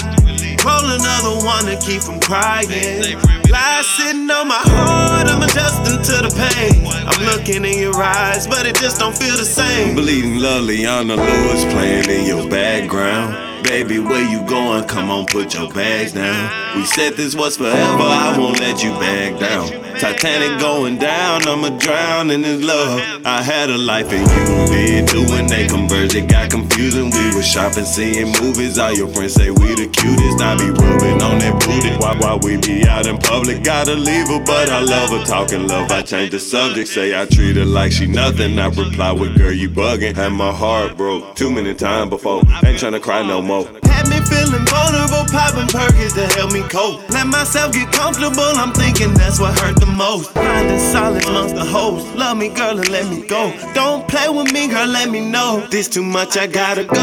Roll 0.64 0.86
another 0.92 1.44
one 1.44 1.64
to 1.66 1.78
keep 1.84 2.02
from 2.02 2.20
crying. 2.20 3.16
Lies 3.48 3.86
sitting 3.86 4.30
on 4.30 4.48
my 4.48 4.62
heart, 4.62 5.28
I'm 5.28 5.42
adjusting 5.42 6.02
to 6.02 6.28
the 6.28 6.32
pain. 6.34 6.86
I'm 6.86 7.24
looking 7.24 7.64
in 7.64 7.78
your 7.78 8.02
eyes, 8.02 8.46
but 8.46 8.66
it 8.66 8.76
just 8.76 8.98
don't 8.98 9.16
feel 9.16 9.36
the 9.36 9.44
same. 9.44 9.94
Bleeding 9.94 10.36
love, 10.36 10.64
Leona 10.64 11.16
Lewis 11.16 11.64
playing 11.72 12.10
in 12.10 12.26
your 12.26 12.48
background. 12.48 13.49
Baby, 13.70 14.00
where 14.00 14.28
you 14.28 14.44
going? 14.48 14.82
Come 14.88 15.12
on, 15.12 15.26
put 15.26 15.54
your 15.54 15.72
bags 15.72 16.12
down. 16.12 16.69
We 16.76 16.84
said 16.84 17.14
this 17.14 17.34
was 17.34 17.56
forever, 17.56 18.02
I 18.02 18.36
won't 18.38 18.60
let 18.60 18.82
you 18.82 18.90
back 18.92 19.38
down. 19.40 19.68
Titanic 19.98 20.60
going 20.60 20.98
down, 20.98 21.46
I'ma 21.46 21.76
drown 21.78 22.30
in 22.30 22.42
this 22.42 22.64
love. 22.64 23.02
I 23.26 23.42
had 23.42 23.68
a 23.68 23.76
life 23.76 24.10
and 24.12 24.22
you 24.22 24.66
did 24.74 25.08
too. 25.08 25.26
When 25.30 25.46
they 25.46 25.66
converged, 25.66 26.14
it 26.14 26.28
got 26.28 26.50
confusing. 26.50 27.10
We 27.10 27.34
were 27.34 27.42
shopping, 27.42 27.84
seeing 27.84 28.32
movies. 28.40 28.78
All 28.78 28.94
your 28.94 29.08
friends 29.08 29.34
say 29.34 29.50
we 29.50 29.74
the 29.74 29.88
cutest. 29.92 30.40
I 30.40 30.56
be 30.56 30.70
rubbing 30.70 31.20
on 31.22 31.38
that 31.40 31.60
booty. 31.66 31.90
Why, 31.98 32.16
why 32.18 32.38
we 32.42 32.56
be 32.56 32.88
out 32.88 33.06
in 33.06 33.18
public? 33.18 33.62
Gotta 33.62 33.94
leave 33.94 34.28
her, 34.28 34.42
but 34.42 34.70
I 34.70 34.80
love 34.80 35.10
her. 35.10 35.22
Talking 35.24 35.66
love, 35.66 35.90
I 35.90 36.00
change 36.02 36.30
the 36.30 36.38
subject. 36.38 36.88
Say 36.88 37.20
I 37.20 37.26
treat 37.26 37.56
her 37.56 37.66
like 37.66 37.92
she 37.92 38.06
nothing. 38.06 38.58
I 38.58 38.68
reply 38.68 39.12
with, 39.12 39.36
girl, 39.36 39.52
you 39.52 39.68
bugging. 39.68 40.14
Had 40.14 40.32
my 40.32 40.52
heart 40.52 40.96
broke 40.96 41.34
too 41.34 41.50
many 41.50 41.74
times 41.74 42.08
before. 42.08 42.42
Ain't 42.64 42.78
tryna 42.78 43.02
cry 43.02 43.22
no 43.26 43.42
more. 43.42 43.66
Had 43.84 44.08
me 44.08 44.20
feeling 44.24 44.64
vulnerable, 44.64 45.28
popping 45.28 45.68
perkins 45.68 46.14
to 46.14 46.26
help 46.38 46.52
me 46.52 46.59
cope. 46.68 47.08
Let 47.10 47.26
myself 47.26 47.72
get 47.72 47.90
comfortable, 47.92 48.52
I'm 48.54 48.72
thinking 48.72 49.14
that's 49.14 49.38
what 49.40 49.58
hurt 49.58 49.78
the 49.78 49.86
most. 49.86 50.30
Finding 50.32 50.78
solace 50.78 51.26
amongst 51.26 51.54
the 51.54 51.64
hoes. 51.64 52.04
Love 52.14 52.36
me, 52.36 52.48
girl, 52.48 52.78
and 52.78 52.88
let 52.88 53.08
me 53.08 53.26
go. 53.26 53.52
Don't 53.74 54.06
play 54.08 54.28
with 54.28 54.52
me, 54.52 54.68
girl, 54.68 54.86
let 54.86 55.10
me 55.10 55.20
know. 55.20 55.66
This 55.70 55.88
too 55.88 56.02
much, 56.02 56.36
I 56.36 56.46
gotta 56.46 56.84
go. 56.84 56.96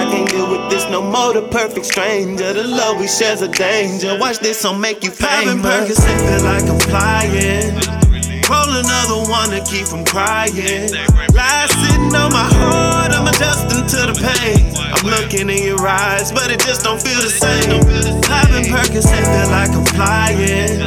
I 0.00 0.04
can't 0.10 0.28
deal 0.28 0.50
with 0.50 0.70
this 0.70 0.84
no 0.90 1.02
more. 1.02 1.32
The 1.32 1.42
perfect 1.48 1.86
stranger, 1.86 2.52
the 2.52 2.64
love 2.64 2.98
we 2.98 3.06
share's 3.08 3.42
a 3.42 3.48
danger. 3.48 4.18
Watch 4.18 4.38
this, 4.38 4.64
I'll 4.64 4.78
make 4.78 5.04
you 5.04 5.10
famous. 5.10 5.44
Popping 5.44 5.62
perkins, 5.62 6.04
feel 6.04 6.44
like 6.44 6.64
I'm 6.68 6.80
flying. 6.80 8.04
Roll 8.50 8.76
another 8.76 9.30
one 9.30 9.50
to 9.50 9.64
keep 9.64 9.86
from 9.86 10.04
crying. 10.04 10.92
Lies 11.32 11.70
sitting 11.80 12.14
on 12.14 12.30
my 12.30 12.44
heart, 12.52 12.83
I'm 13.24 13.32
adjusting 13.32 13.86
to 13.88 14.12
the 14.12 14.16
pain. 14.20 14.68
I'm 14.76 15.06
looking 15.08 15.48
in 15.48 15.64
your 15.64 15.80
eyes, 15.88 16.30
but 16.30 16.50
it 16.50 16.60
just 16.60 16.84
don't 16.84 17.00
feel 17.00 17.16
the 17.24 17.32
same. 17.32 17.80
Popping 18.20 18.68
Perkins, 18.68 19.08
feel 19.08 19.48
like 19.48 19.72
I'm 19.72 19.86
flying. 19.96 20.84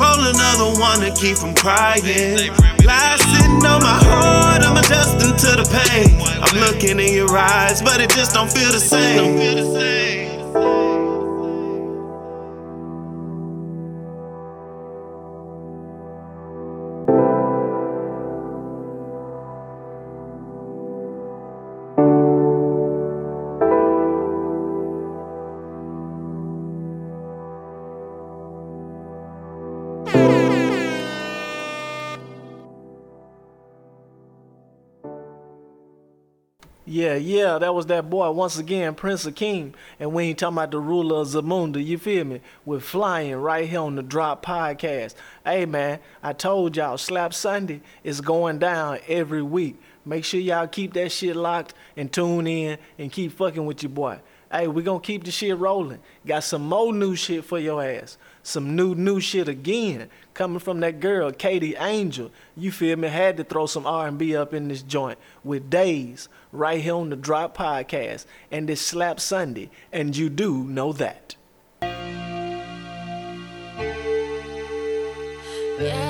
Roll 0.00 0.32
another 0.32 0.80
one 0.80 1.00
to 1.04 1.12
keep 1.12 1.36
from 1.36 1.54
crying. 1.54 2.48
Lies 2.88 3.20
sitting 3.20 3.60
on 3.68 3.84
my 3.84 4.00
heart, 4.00 4.64
I'm 4.64 4.78
adjusting 4.78 5.36
to 5.36 5.60
the 5.60 5.68
pain. 5.68 6.16
I'm 6.40 6.56
looking 6.56 6.98
in 7.00 7.12
your 7.12 7.36
eyes, 7.36 7.82
but 7.82 8.00
it 8.00 8.08
just 8.16 8.32
don't 8.32 8.50
feel 8.50 8.72
the 8.72 8.80
same. 8.80 10.17
Yeah, 36.98 37.14
yeah, 37.14 37.58
that 37.58 37.76
was 37.76 37.86
that 37.86 38.10
boy 38.10 38.28
once 38.32 38.58
again, 38.58 38.96
Prince 38.96 39.24
Akeem. 39.24 39.72
And 40.00 40.12
when 40.12 40.24
he 40.24 40.34
talking 40.34 40.56
about 40.56 40.72
the 40.72 40.80
ruler 40.80 41.20
of 41.20 41.28
Zamunda, 41.28 41.78
you 41.84 41.96
feel 41.96 42.24
me? 42.24 42.40
We're 42.64 42.80
flying 42.80 43.36
right 43.36 43.68
here 43.68 43.78
on 43.78 43.94
the 43.94 44.02
Drop 44.02 44.44
Podcast. 44.44 45.14
Hey 45.44 45.64
man, 45.64 46.00
I 46.24 46.32
told 46.32 46.76
y'all 46.76 46.98
Slap 46.98 47.34
Sunday 47.34 47.82
is 48.02 48.20
going 48.20 48.58
down 48.58 48.98
every 49.06 49.42
week. 49.42 49.80
Make 50.04 50.24
sure 50.24 50.40
y'all 50.40 50.66
keep 50.66 50.92
that 50.94 51.12
shit 51.12 51.36
locked 51.36 51.72
and 51.96 52.12
tune 52.12 52.48
in 52.48 52.78
and 52.98 53.12
keep 53.12 53.30
fucking 53.30 53.64
with 53.64 53.84
your 53.84 53.90
boy. 53.90 54.18
Hey, 54.50 54.66
we 54.66 54.82
gonna 54.82 54.98
keep 54.98 55.22
the 55.22 55.30
shit 55.30 55.56
rolling. 55.56 56.00
Got 56.26 56.42
some 56.42 56.62
more 56.62 56.92
new 56.92 57.14
shit 57.14 57.44
for 57.44 57.60
your 57.60 57.80
ass. 57.80 58.18
Some 58.48 58.74
new 58.74 58.94
new 58.94 59.20
shit 59.20 59.46
again 59.46 60.08
coming 60.32 60.58
from 60.58 60.80
that 60.80 61.00
girl 61.00 61.30
Katie 61.32 61.76
Angel. 61.76 62.30
You 62.56 62.72
feel 62.72 62.96
me? 62.96 63.08
Had 63.08 63.36
to 63.36 63.44
throw 63.44 63.66
some 63.66 63.86
R&B 63.86 64.34
up 64.34 64.54
in 64.54 64.68
this 64.68 64.80
joint 64.80 65.18
with 65.44 65.68
Days 65.68 66.30
right 66.50 66.80
here 66.80 66.94
on 66.94 67.10
the 67.10 67.16
Drop 67.16 67.54
Podcast 67.54 68.24
and 68.50 68.66
this 68.66 68.80
Slap 68.80 69.20
Sunday, 69.20 69.68
and 69.92 70.16
you 70.16 70.30
do 70.30 70.64
know 70.64 70.94
that. 70.94 71.36
Days, 75.78 76.07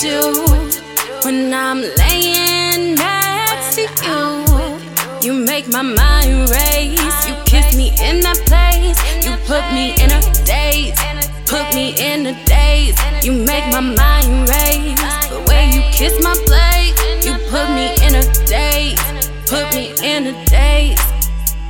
do 0.00 0.44
when 1.24 1.52
I'm 1.52 1.80
laying 1.80 2.94
next 2.94 3.74
to 3.74 3.82
you. 4.06 4.46
You 5.20 5.44
make 5.44 5.66
my 5.68 5.82
mind 5.82 6.50
race. 6.50 7.26
You 7.26 7.34
kiss 7.44 7.76
me 7.76 7.88
in 8.00 8.20
that 8.20 8.38
place. 8.46 8.98
You 9.24 9.34
put 9.50 9.64
me 9.74 9.94
in 9.98 10.10
a 10.12 10.20
daze. 10.44 10.98
Put 11.46 11.74
me 11.74 11.94
in 11.98 12.26
a 12.26 12.44
daze. 12.44 12.96
You 13.24 13.32
make 13.32 13.66
my 13.72 13.80
mind 13.80 14.48
race. 14.48 15.02
The 15.30 15.44
way 15.48 15.66
you 15.74 15.82
kiss 15.90 16.14
my 16.22 16.36
place. 16.46 16.94
You 17.26 17.34
put 17.50 17.68
me 17.74 17.90
in 18.06 18.14
a 18.14 18.24
daze. 18.46 19.02
Put 19.50 19.66
me 19.74 19.94
in 20.02 20.28
a 20.28 20.44
daze. 20.46 21.17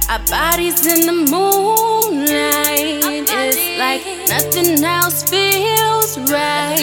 Our 0.08 0.18
bodies 0.20 0.86
in 0.86 1.04
the 1.06 1.12
moonlight. 1.30 3.04
It's 3.28 3.78
like 3.78 4.02
nothing 4.26 4.82
else 4.82 5.22
feels 5.22 6.18
right. 6.30 6.78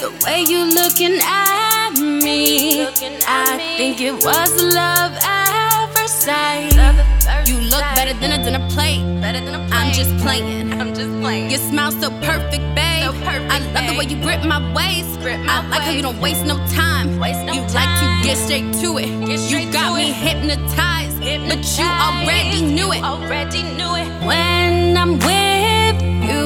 The 0.00 0.10
way 0.24 0.42
you're 0.42 0.66
looking 0.66 1.20
at 1.22 1.92
me, 2.00 2.86
I 3.26 3.56
think 3.76 4.00
it 4.00 4.14
was 4.14 4.50
love 4.74 5.12
at 5.22 5.86
first 5.94 6.22
sight. 6.22 6.71
You 7.72 7.78
look 7.78 7.94
better 7.94 8.12
than 8.20 8.38
a 8.38 8.44
dinner 8.44 8.68
plate. 8.68 9.00
I'm 9.72 9.94
just 9.94 10.14
playing. 10.18 10.72
I'm 10.78 10.92
just 10.94 11.08
playing. 11.22 11.48
Your 11.50 11.58
smile 11.58 11.90
so 11.90 12.10
perfect, 12.20 12.62
babe. 12.74 13.08
I 13.24 13.60
love 13.72 13.86
the 13.88 13.96
way 13.96 14.04
you 14.04 14.20
grip 14.22 14.44
my 14.44 14.60
waist. 14.74 15.18
I 15.22 15.66
like 15.70 15.80
how 15.80 15.90
you 15.90 16.02
don't 16.02 16.20
waste 16.20 16.44
no 16.44 16.58
time. 16.68 17.18
Waste 17.18 17.46
no 17.46 17.54
You 17.54 17.62
like 17.72 17.94
to 18.00 18.28
get 18.28 18.36
straight 18.36 18.74
to 18.82 18.98
it. 18.98 19.08
You 19.48 19.72
got 19.72 19.96
me 19.96 20.12
hypnotized, 20.12 21.18
but 21.20 21.64
you 21.78 21.86
already 21.86 22.60
knew 22.60 22.92
it. 22.92 23.02
Already 23.02 23.62
knew 23.62 23.94
it. 23.96 24.08
When 24.26 24.94
I'm 24.94 25.12
with 25.12 26.02
you, 26.28 26.44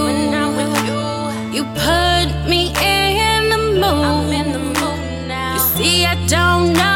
you 1.52 1.64
put 1.74 2.48
me 2.48 2.68
in 2.68 3.48
the 3.48 3.58
mood. 3.58 5.26
now 5.26 5.54
You 5.54 5.60
see, 5.74 6.06
I 6.06 6.14
don't 6.28 6.72
know 6.72 6.95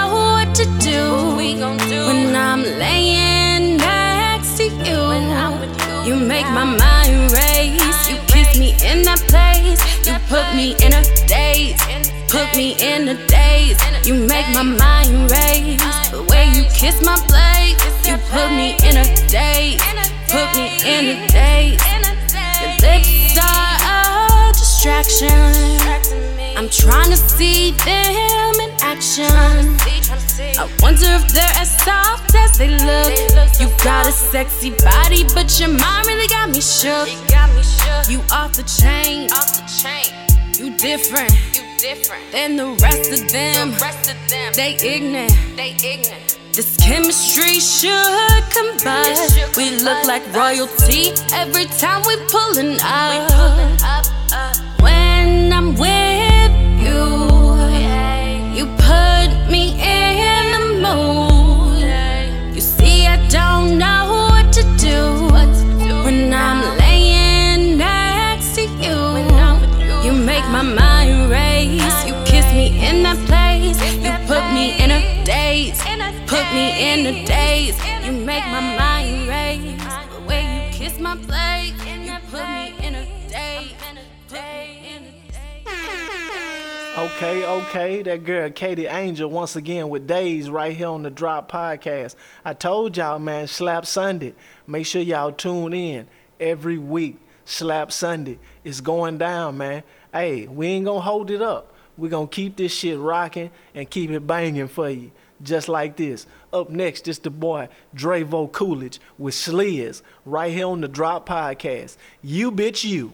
in 9.00 9.06
that 9.06 9.20
place. 9.32 9.80
You 10.06 10.14
put 10.28 10.44
me 10.54 10.76
in 10.84 10.92
a 10.92 11.02
daze. 11.26 11.80
Put 12.28 12.48
me 12.56 12.76
in 12.78 13.08
a 13.08 13.16
daze. 13.26 13.80
You 14.04 14.14
make 14.14 14.46
my 14.52 14.62
mind 14.62 15.30
race. 15.30 15.80
The 16.10 16.22
way 16.28 16.52
you 16.52 16.64
kiss 16.76 17.00
my 17.02 17.16
place. 17.28 17.80
You 18.06 18.16
put 18.28 18.48
me 18.52 18.76
in 18.84 19.00
a 19.00 19.06
daze. 19.28 19.80
Put 20.28 20.48
me 20.56 20.66
in 20.84 21.02
a 21.14 21.26
daze. 21.28 21.80
Your 22.60 22.72
lips 22.84 23.36
are 23.40 23.76
a 23.96 24.52
distraction. 24.52 25.48
I'm 26.56 26.68
trying 26.68 27.10
to 27.10 27.16
see 27.16 27.72
them 27.88 28.54
in 28.60 28.70
action. 28.80 29.32
I 30.60 30.68
wonder 30.82 31.08
if 31.18 31.24
they're 31.32 31.56
as 31.56 31.70
soft 31.80 32.34
as 32.34 32.58
they 32.58 32.68
look. 32.68 33.12
You 33.60 33.68
got 33.82 34.06
a 34.06 34.12
sexy 34.12 34.70
body, 34.70 35.24
but 35.34 35.48
your 35.58 35.70
mind 35.70 36.06
really 36.06 36.28
got 36.28 36.50
me 36.50 36.60
shook. 36.60 37.08
You 38.08 38.20
off 38.32 38.54
the 38.54 38.62
chain. 38.62 39.30
Off 39.32 39.54
the 39.54 39.64
chain. 39.82 40.06
You 40.58 40.76
different. 40.76 41.32
You 41.54 41.62
different 41.78 42.22
than 42.32 42.56
the 42.56 42.66
rest 42.82 43.12
of 43.12 43.30
them. 43.30 43.74
They 44.54 44.76
ignorant. 44.82 45.32
They 45.56 45.76
ignorant. 45.82 46.38
This 46.52 46.76
chemistry 46.78 47.60
should 47.60 48.42
combine. 48.50 49.16
We 49.56 49.76
look 49.82 50.04
like 50.06 50.22
royalty 50.34 51.12
every 51.32 51.66
time 51.66 52.02
we 52.06 52.16
pulling 52.28 52.78
up. 52.82 53.30
When 54.80 55.52
I'm 55.52 55.74
with 55.74 56.52
you, 56.84 57.04
you 58.56 58.66
put 58.76 59.50
me 59.50 59.78
in 59.80 59.89
my 81.10 81.24
place. 81.24 81.72
You 81.86 82.16
put 82.30 82.48
me 82.48 82.86
in 82.86 82.94
a 82.94 83.04
daze. 83.28 83.74
Me 84.32 84.92
in 84.94 85.02
a 85.02 85.12
daze. 85.32 85.76
Okay, 86.98 87.44
okay, 87.44 88.02
that 88.02 88.24
girl 88.24 88.50
Katie 88.50 88.86
Angel 88.86 89.28
once 89.28 89.56
again 89.56 89.88
with 89.88 90.06
Days 90.06 90.50
right 90.50 90.76
here 90.76 90.88
on 90.88 91.02
the 91.02 91.10
Drop 91.10 91.50
Podcast. 91.50 92.14
I 92.44 92.52
told 92.52 92.96
y'all, 92.96 93.18
man, 93.18 93.48
Slap 93.48 93.86
Sunday. 93.86 94.34
Make 94.66 94.86
sure 94.86 95.02
y'all 95.02 95.32
tune 95.32 95.72
in 95.72 96.06
every 96.38 96.78
week. 96.78 97.18
Slap 97.44 97.90
Sunday. 97.90 98.38
It's 98.62 98.80
going 98.80 99.18
down, 99.18 99.58
man. 99.58 99.82
Hey, 100.12 100.46
we 100.46 100.68
ain't 100.68 100.84
gonna 100.84 101.00
hold 101.00 101.30
it 101.30 101.42
up. 101.42 101.74
we 101.96 102.08
gonna 102.08 102.26
keep 102.28 102.56
this 102.56 102.72
shit 102.72 102.98
rocking 102.98 103.50
and 103.74 103.88
keep 103.90 104.10
it 104.10 104.26
banging 104.26 104.68
for 104.68 104.88
you. 104.88 105.10
Just 105.42 105.68
like 105.68 105.96
this. 105.96 106.26
Up 106.52 106.68
next, 106.68 107.08
it's 107.08 107.18
the 107.18 107.30
boy 107.30 107.68
Dravo 107.94 108.50
Coolidge 108.52 109.00
with 109.18 109.34
Sliz 109.34 110.02
right 110.26 110.52
here 110.52 110.66
on 110.66 110.82
the 110.82 110.88
Drop 110.88 111.28
Podcast. 111.28 111.96
You 112.22 112.52
bitch 112.52 112.84
you. 112.84 113.12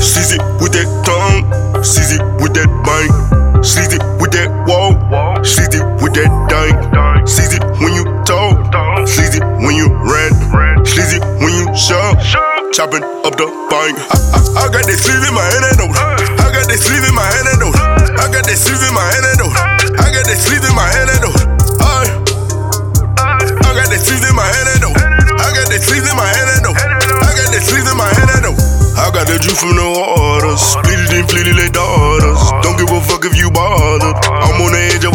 Seize 0.00 0.32
with 0.62 0.72
that 0.72 1.02
tongue, 1.04 1.84
it 2.12 2.22
with 2.42 2.54
that 2.54 2.68
seize 3.64 3.92
it 3.94 4.02
with 4.20 4.32
that 4.32 4.48
wall, 4.68 4.83
that 6.14 6.30
dank, 6.46 6.78
it 7.26 7.62
when 7.82 7.92
you 7.92 8.04
talk, 8.24 8.54
it 9.34 9.42
when 9.62 9.74
you 9.74 9.90
seize 10.86 11.18
it 11.18 11.22
when 11.42 11.50
you 11.50 11.66
shove, 11.74 12.14
chopping 12.70 13.02
up 13.26 13.34
the 13.34 13.50
bank. 13.66 13.98
I, 13.98 14.16
I, 14.30 14.38
I 14.62 14.64
got 14.70 14.86
that 14.86 14.98
sleeve 15.00 15.26
in 15.26 15.34
my 15.34 15.42
hand 15.42 15.66
and 15.66 15.76
note. 15.82 15.96
I 16.38 16.54
got 16.54 16.70
that 16.70 16.78
sleeve 16.78 17.02
in 17.02 17.14
my 17.14 17.26
hand 17.26 17.50
and 17.50 17.58
note. 17.58 17.76
I 18.14 18.30
got 18.30 18.46
that 18.46 18.58
sleeve 18.58 18.78
in 18.78 18.94
my 18.94 19.02
hand 19.02 19.26
and 19.26 19.38
note. 19.42 19.56
I 19.98 20.06
got 20.14 20.24
that 20.24 20.38
sleeve 20.38 20.62
in 20.62 20.74
my 20.78 20.86
hand 20.86 21.10
and 21.10 21.22
note. 21.26 21.40
I, 21.82 22.24
I 23.66 23.70
got 23.74 23.90
that 23.90 24.00
sleeve 24.00 24.22
in 24.22 24.34
my 24.38 24.46
hand 24.46 24.68
and 24.70 24.80
note. 24.86 24.98
I 25.02 25.48
got 25.50 25.66
that 25.66 25.82
sleeve 25.82 26.06
in 26.06 26.14
my 26.14 26.30
hand 26.30 26.48
and 26.54 26.62
note. 26.62 26.78
I 26.78 27.30
got 27.34 27.48
that 27.50 27.62
sleeve 27.66 27.88
in 27.90 27.96
my 27.98 28.10
hand 28.14 28.30
and 28.38 28.42
note. 28.46 28.60
I 28.94 29.10
got 29.10 29.26
the 29.26 29.42
juice 29.42 29.58
from 29.58 29.74
the 29.74 29.88
water, 29.90 30.54
split 30.54 30.94
it 30.94 31.10
and 31.10 31.26
flit 31.26 31.50
it 31.50 31.58
like 31.58 31.74
daughters. 31.74 32.38
Don't 32.62 32.78
give 32.78 32.88
a 32.94 33.02
fuck 33.02 33.26
if 33.26 33.34
you 33.34 33.43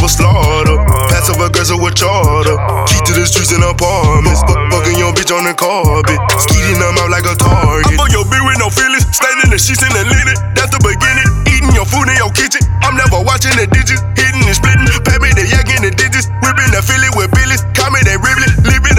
slaughter, 0.10 0.78
passive 1.14 1.38
aggressive 1.40 1.78
with 1.80 1.96
charter. 1.96 2.58
Key 2.90 3.00
to 3.06 3.14
the 3.14 3.26
streets 3.30 3.54
and 3.54 3.64
apartments, 3.64 4.42
Fuck- 4.50 4.58
fucking 4.74 4.98
your 4.98 5.14
bitch 5.14 5.30
on 5.32 5.46
the 5.46 5.54
carpet, 5.54 6.18
skeeting 6.42 6.82
them 6.82 6.98
out 6.98 7.10
like 7.14 7.26
a 7.30 7.36
target. 7.38 7.94
I 7.94 8.02
fuck 8.02 8.12
your 8.12 8.26
bitch 8.26 8.44
with 8.44 8.60
no 8.60 8.70
feelings, 8.74 9.06
staying 9.14 9.40
in 9.46 9.50
the 9.54 9.60
sheets 9.62 9.82
in 9.86 9.92
the 9.94 10.04
linen. 10.10 10.38
That's 10.58 10.74
the 10.74 10.82
beginning. 10.82 11.28
Eating 11.50 11.74
your 11.78 11.86
food 11.86 12.10
in 12.10 12.18
your 12.18 12.32
kitchen. 12.34 12.66
I'm 12.82 12.98
never 12.98 13.22
watching 13.22 13.54
the 13.56 13.70
digits, 13.70 14.02
hitting 14.18 14.44
and 14.44 14.56
splitting. 14.58 14.88
Pay 15.06 15.18
me 15.22 15.30
the 15.38 15.46
yak 15.48 15.70
in 15.70 15.86
the 15.86 15.94
digits, 15.94 16.28
whipping 16.42 16.72
the 16.74 16.82
fillet 16.82 17.12
with 17.16 17.30
billies. 17.36 17.62
Call 17.78 17.92
me 17.94 18.02
that 18.08 18.18
Ribley, 18.20 18.50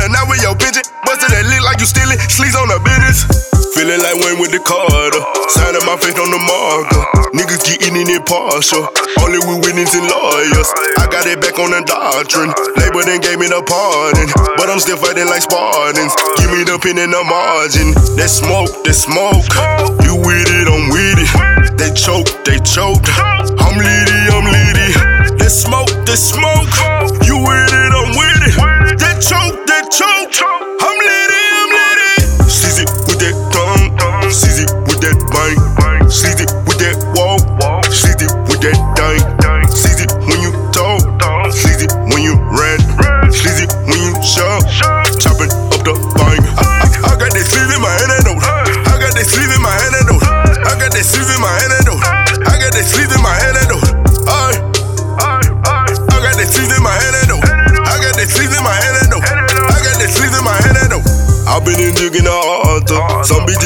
living 0.00 0.16
a 0.16 0.16
night 0.16 0.28
with 0.28 0.40
your 0.42 0.56
pigeon. 0.56 0.82
Bustin' 1.04 1.30
that 1.32 1.44
lit 1.44 1.62
like 1.62 1.80
you 1.80 1.88
stealing, 1.88 2.18
sleeves 2.32 2.56
on 2.56 2.68
the 2.68 2.80
business. 2.80 3.28
Feeling 3.76 4.00
like 4.00 4.16
Wayne 4.24 4.40
with 4.40 4.52
the 4.52 4.60
Carter. 4.60 5.22
Signing 5.52 5.84
my 5.84 5.96
face 6.00 6.16
on 6.16 6.30
the 6.32 6.40
marker. 6.40 7.04
Niggas 7.36 7.62
getting 7.62 7.96
in 7.96 8.08
it 8.10 8.24
partial. 8.26 8.88
Only 9.22 9.38
with 9.46 9.62
witnesses 9.64 10.00
and 10.00 10.08
lawyers. 10.10 10.68
I 10.98 11.06
got 11.06 11.24
it 11.28 11.38
back 11.40 11.56
on 11.60 11.70
the 11.70 11.80
doctrine. 11.86 12.50
Labor 12.76 13.06
then 13.06 13.20
gave 13.22 13.38
me 13.38 13.46
the 13.46 13.62
pardon. 13.62 14.26
But 14.58 14.68
I'm 14.68 14.80
still 14.82 14.98
fighting 14.98 15.30
like 15.30 15.44
Spartans. 15.46 16.12
Give 16.42 16.50
me 16.50 16.66
the 16.66 16.76
pin 16.82 16.98
in 16.98 17.14
the 17.14 17.22
margin. 17.22 17.94
That 18.18 18.28
smoke, 18.28 18.72
that 18.84 18.96
smoke. 18.96 19.46
You 20.02 20.18
with 20.18 20.50
it, 20.50 20.66
I'm 20.66 20.90
with 20.90 21.22
it. 21.22 21.30
They 21.78 21.94
choke, 21.94 22.28
they 22.44 22.58
choke. 22.66 23.06
I'm 23.16 23.76
litty, 23.78 24.20
I'm 24.34 24.44
litty. 24.50 24.90
That 25.38 25.52
smoke, 25.54 25.88
that 26.04 26.18
smoke. 26.18 26.68
You 27.24 27.38
with 27.40 27.72
it, 27.72 27.79
choke, 29.90 30.32
that 30.32 30.49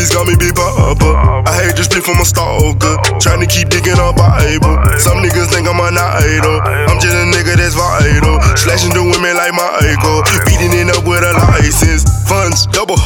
bitches 0.04 0.14
call 0.14 0.24
me 0.24 0.36
Big 0.36 0.54
Papa. 0.54 1.44
I 1.48 1.52
hate 1.64 1.76
just 1.76 1.90
split 1.90 2.04
from 2.04 2.20
a 2.20 2.24
stalker. 2.24 2.96
Trying 3.20 3.40
to 3.40 3.46
keep 3.48 3.68
digging 3.68 3.96
up 3.96 4.16
Bible. 4.16 4.76
Some 5.00 5.24
niggas 5.24 5.48
think 5.48 5.68
I'm 5.68 5.80
an 5.80 5.96
idol. 5.96 6.60
I'm 6.88 7.00
just 7.00 7.14
a 7.14 7.24
nigga 7.32 7.56
that's 7.56 7.74
vital. 7.74 8.40
Slashing 8.56 8.92
the 8.92 9.02
women 9.02 9.36
like 9.36 9.54
my 9.54 9.68
ankle. 9.80 10.20
Beating 10.44 10.72
it 10.76 10.92
up 10.92 11.04
with 11.08 11.24
a 11.24 11.32
license. 11.48 12.04
Funds 12.28 12.66
double. 12.68 12.98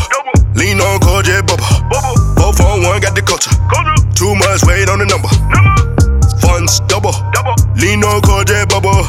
Lean 0.54 0.80
on 0.80 0.98
Kojak 1.00 1.46
bubble. 1.46 1.66
Four 2.34 2.52
for 2.54 2.82
one 2.82 3.00
got 3.00 3.14
the 3.14 3.22
culture. 3.22 3.54
Too 4.14 4.34
much 4.34 4.64
weight 4.66 4.88
on 4.88 4.98
the 4.98 5.06
number. 5.06 5.30
Funds 6.42 6.80
double. 6.90 7.14
Lean 7.78 8.02
on 8.02 8.20
Kojak 8.22 8.68
bubble. 8.68 9.06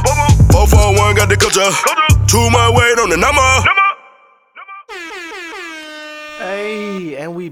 Four 0.51 0.67
for 0.67 0.93
one 0.93 1.15
got 1.15 1.29
the 1.29 1.37
culture. 1.37 1.69
Too 2.27 2.49
much 2.53 2.69
weight 2.75 2.99
on 2.99 3.09
the 3.09 3.17
number. 3.17 3.78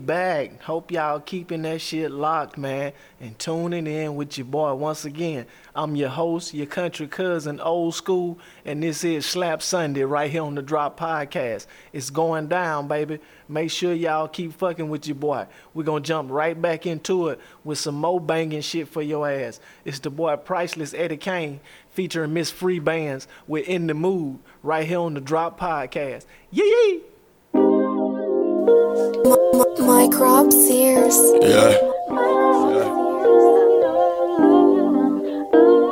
Back. 0.07 0.63
Hope 0.63 0.89
y'all 0.89 1.19
keeping 1.19 1.63
that 1.63 1.81
shit 1.81 2.09
locked, 2.09 2.57
man, 2.57 2.93
and 3.19 3.37
tuning 3.37 3.85
in 3.85 4.15
with 4.15 4.37
your 4.37 4.45
boy 4.45 4.73
once 4.73 5.03
again. 5.03 5.45
I'm 5.75 5.97
your 5.97 6.09
host, 6.09 6.53
your 6.53 6.65
country 6.65 7.07
cousin, 7.07 7.59
old 7.59 7.93
school, 7.93 8.39
and 8.65 8.81
this 8.81 9.03
is 9.03 9.25
Slap 9.25 9.61
Sunday 9.61 10.03
right 10.03 10.31
here 10.31 10.43
on 10.43 10.55
the 10.55 10.61
Drop 10.61 10.97
Podcast. 10.97 11.67
It's 11.91 12.09
going 12.09 12.47
down, 12.47 12.87
baby. 12.87 13.19
Make 13.49 13.69
sure 13.69 13.93
y'all 13.93 14.29
keep 14.29 14.53
fucking 14.53 14.89
with 14.89 15.05
your 15.07 15.15
boy. 15.15 15.45
We're 15.73 15.83
gonna 15.83 16.01
jump 16.01 16.31
right 16.31 16.59
back 16.59 16.85
into 16.85 17.27
it 17.27 17.39
with 17.65 17.77
some 17.77 17.95
more 17.95 18.21
banging 18.21 18.61
shit 18.61 18.87
for 18.87 19.01
your 19.01 19.29
ass. 19.29 19.59
It's 19.83 19.99
the 19.99 20.09
boy 20.09 20.37
Priceless 20.37 20.93
Eddie 20.93 21.17
Kane 21.17 21.59
featuring 21.89 22.33
Miss 22.33 22.49
Free 22.49 22.79
Bands. 22.79 23.27
We're 23.45 23.65
in 23.65 23.87
the 23.87 23.93
mood 23.93 24.39
right 24.63 24.87
here 24.87 24.99
on 24.99 25.15
the 25.15 25.21
Drop 25.21 25.59
Podcast. 25.59 26.25
Yee 26.49 26.63
yee! 26.63 27.16
Mike 28.67 30.19
Rob 30.19 30.51
Sears. 30.51 31.15
Yeah. 31.41 31.71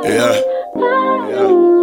Yeah. 0.03 0.41
Yeah. 1.29 1.74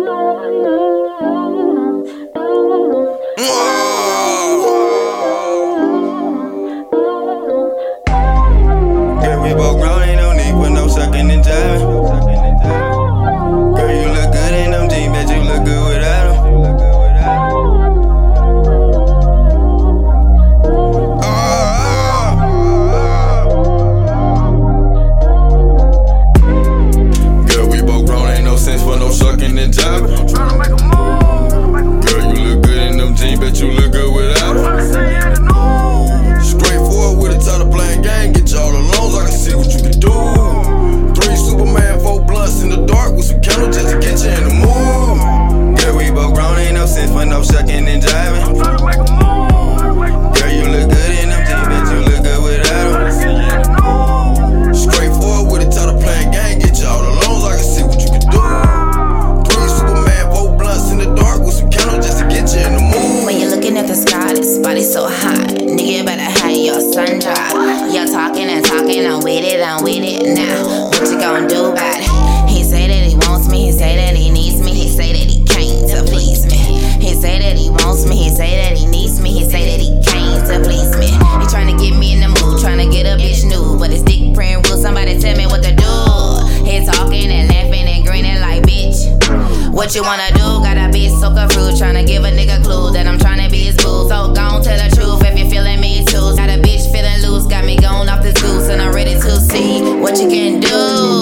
What 89.93 90.01
you 90.01 90.09
wanna 90.09 90.33
do? 90.33 90.65
Got 90.65 90.79
a 90.79 90.89
bitch 90.89 91.21
so 91.21 91.29
confused, 91.29 91.83
tryna 91.83 92.07
give 92.07 92.25
a 92.25 92.31
nigga 92.31 92.65
clue 92.65 92.93
that 92.93 93.07
I'm 93.07 93.19
tryna 93.19 93.51
be 93.51 93.59
his 93.59 93.77
boo. 93.77 94.09
So 94.09 94.33
gon' 94.33 94.65
tell 94.65 94.81
the 94.81 94.89
truth 94.97 95.21
if 95.21 95.39
you 95.39 95.51
feeling 95.51 95.83
me 95.83 96.03
too. 96.07 96.33
Got 96.35 96.49
a 96.49 96.57
bitch 96.57 96.91
feeling 96.91 97.21
loose, 97.21 97.47
got 97.47 97.67
me 97.67 97.77
going 97.77 98.09
off 98.09 98.23
this 98.23 98.33
goose, 98.41 98.71
and 98.71 98.81
I'm 98.81 98.95
ready 98.95 99.13
to 99.13 99.37
see 99.37 99.83
what 100.01 100.17
you 100.17 100.31
can 100.31 100.61
do. 100.61 100.69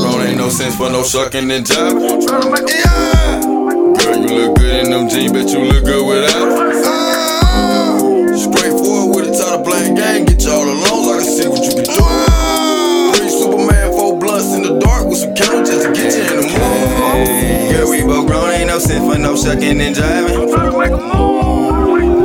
Grown 0.07 0.23
ain't 0.23 0.39
no 0.39 0.51
sense 0.51 0.77
for 0.77 0.89
no 0.89 1.03
sucking 1.03 1.51
and 1.51 1.67
jiving. 1.67 2.23
Yeah. 2.71 3.41
Girl, 3.43 4.23
you 4.23 4.39
look 4.39 4.55
good 4.59 4.87
in 4.87 4.91
them 4.93 5.09
jeans, 5.09 5.33
bet 5.33 5.51
you 5.51 5.65
look 5.65 5.85
good 5.85 6.07
without 6.07 6.47
'em. 6.47 6.83
Ah. 6.87 7.99
Straightforward 8.39 9.17
with 9.17 9.35
a 9.35 9.37
title 9.37 9.65
playing 9.67 9.97
game, 9.97 10.27
get 10.27 10.45
you 10.45 10.53
all 10.53 10.63
alone 10.63 10.80
ain't 18.89 19.21
no 19.21 19.35
sucking 19.35 19.81
and 19.81 19.95
jiving. 19.95 20.51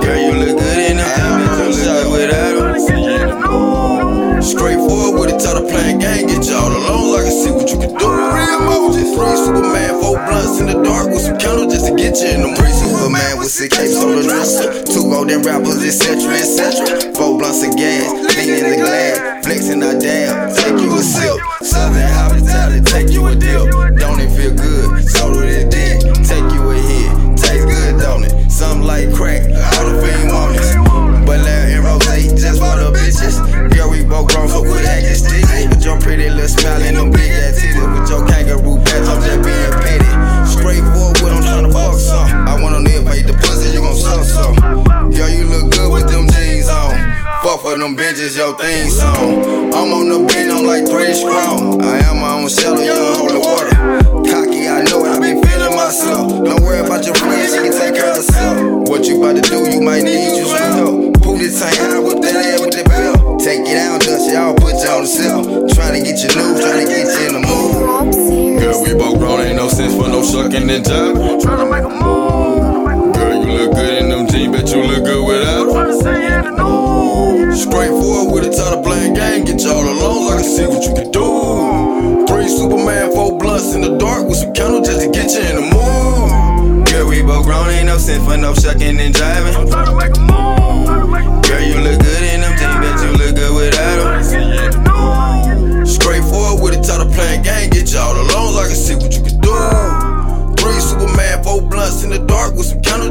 Girl, 0.01 0.19
you 0.21 0.33
look 0.39 0.57
good 0.57 0.77
in 0.77 0.97
them 0.97 1.09
jeans, 1.17 1.49
bet 1.57 1.75
you 1.75 1.83
good 1.83 2.07
without 2.11 2.55
'em. 2.57 4.41
Straightforward 4.41 5.19
with 5.19 5.29
it, 5.29 5.41
a 5.41 5.45
title 5.45 5.67
playing 5.67 5.99
game, 5.99 6.27
get 6.27 6.45
you 6.47 6.55
all 6.55 6.71
alone 6.71 7.05
so 7.11 7.17
I 7.25 7.29
see 7.29 7.51
what 7.51 7.69
you 7.71 7.77
can 7.79 7.89
do. 7.89 7.97
Three 7.97 8.47
emojis, 8.55 9.09
three 9.15 9.35
Superman, 9.35 9.99
four 10.01 10.17
blunts 10.27 10.59
in 10.59 10.67
the 10.67 10.77
dark 10.83 11.07
with 11.09 11.21
some 11.21 11.37
candles 11.37 11.73
just 11.73 11.87
to 11.87 11.95
get 11.95 12.15
you 12.21 12.29
in 12.29 12.41
the. 12.43 12.55
Three 12.55 12.71
Superman 12.71 13.39
with 13.39 13.49
six 13.49 13.75
capes 13.75 13.95
on 14.03 14.15
the 14.15 14.23
dresser, 14.23 14.83
two 14.83 15.03
golden 15.09 15.41
rappers, 15.41 15.83
etc., 15.83 16.31
etc. 16.39 17.11
Four 17.15 17.37
blunts 17.39 17.63
of 17.65 17.75
gas, 17.75 18.07
lean 18.37 18.53
in 18.53 18.69
the 18.69 18.77
glass, 18.77 19.45
flexing 19.45 19.83
our 19.83 19.97
damn, 19.99 20.53
take 20.55 20.79
you 20.79 20.93
a 20.93 21.01
sip. 21.01 21.39
Southern 21.63 22.07
hospitality, 22.13 22.81
take 22.85 23.09
you 23.09 23.25
a 23.27 23.35
dip. 23.35 23.71
Don't 23.97 24.19
it 24.19 24.29
feel 24.37 24.53
good? 24.53 24.94
Like 28.95 29.13
crack, 29.13 29.44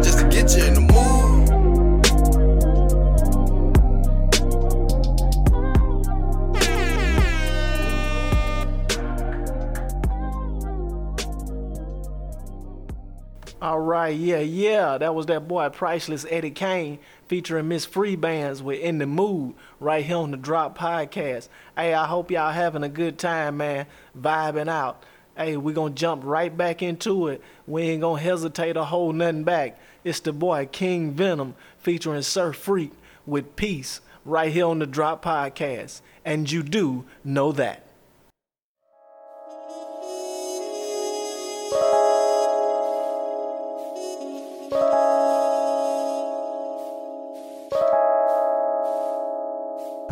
just 0.03 0.19
to 0.19 0.29
get 0.29 0.57
you 0.57 0.65
in 0.65 0.75
the 0.75 0.81
mood. 0.81 0.95
All 13.65 13.81
right, 13.81 14.15
yeah, 14.15 14.41
yeah. 14.41 14.99
That 14.99 15.15
was 15.15 15.25
that 15.27 15.49
boy 15.49 15.71
Priceless 15.71 16.27
Eddie 16.29 16.51
Kane 16.51 16.99
featuring 17.29 17.67
Miss 17.69 17.87
Free 17.87 18.15
Bands 18.15 18.63
with 18.63 18.79
In 18.79 18.99
the 18.99 19.07
Mood 19.07 19.55
right 19.81 20.05
here 20.05 20.19
on 20.19 20.33
the 20.33 20.37
Drop 20.37 20.77
Podcast. 20.77 21.49
Hey, 21.75 21.95
I 21.95 22.05
hope 22.05 22.31
y'all 22.31 22.53
having 22.53 22.83
a 22.83 22.91
good 22.91 23.19
time, 23.19 23.57
man, 23.57 23.87
vibing 24.15 24.69
out. 24.69 25.03
Hey, 25.37 25.57
we 25.57 25.73
gonna 25.73 25.95
jump 25.95 26.23
right 26.25 26.57
back 26.57 26.81
into 26.83 27.29
it. 27.29 27.43
We 27.67 27.83
ain't 27.83 28.03
gonna 28.03 28.21
hesitate 28.21 28.77
or 28.77 28.85
hold 28.85 29.17
nothing 29.17 29.45
back. 29.45 29.79
It's 30.05 30.21
the 30.21 30.33
boy 30.33 30.69
King 30.71 31.13
Venom 31.13 31.55
featuring 31.79 32.23
Sir 32.23 32.53
Freak 32.53 32.93
with 33.27 33.57
Peace 33.57 34.01
right 34.25 34.53
here 34.53 34.67
on 34.67 34.79
the 34.79 34.87
Drop 34.87 35.25
Podcast. 35.25 36.01
And 36.25 36.51
you 36.51 36.63
do 36.63 37.05
know 37.25 37.53
that. 37.53 37.84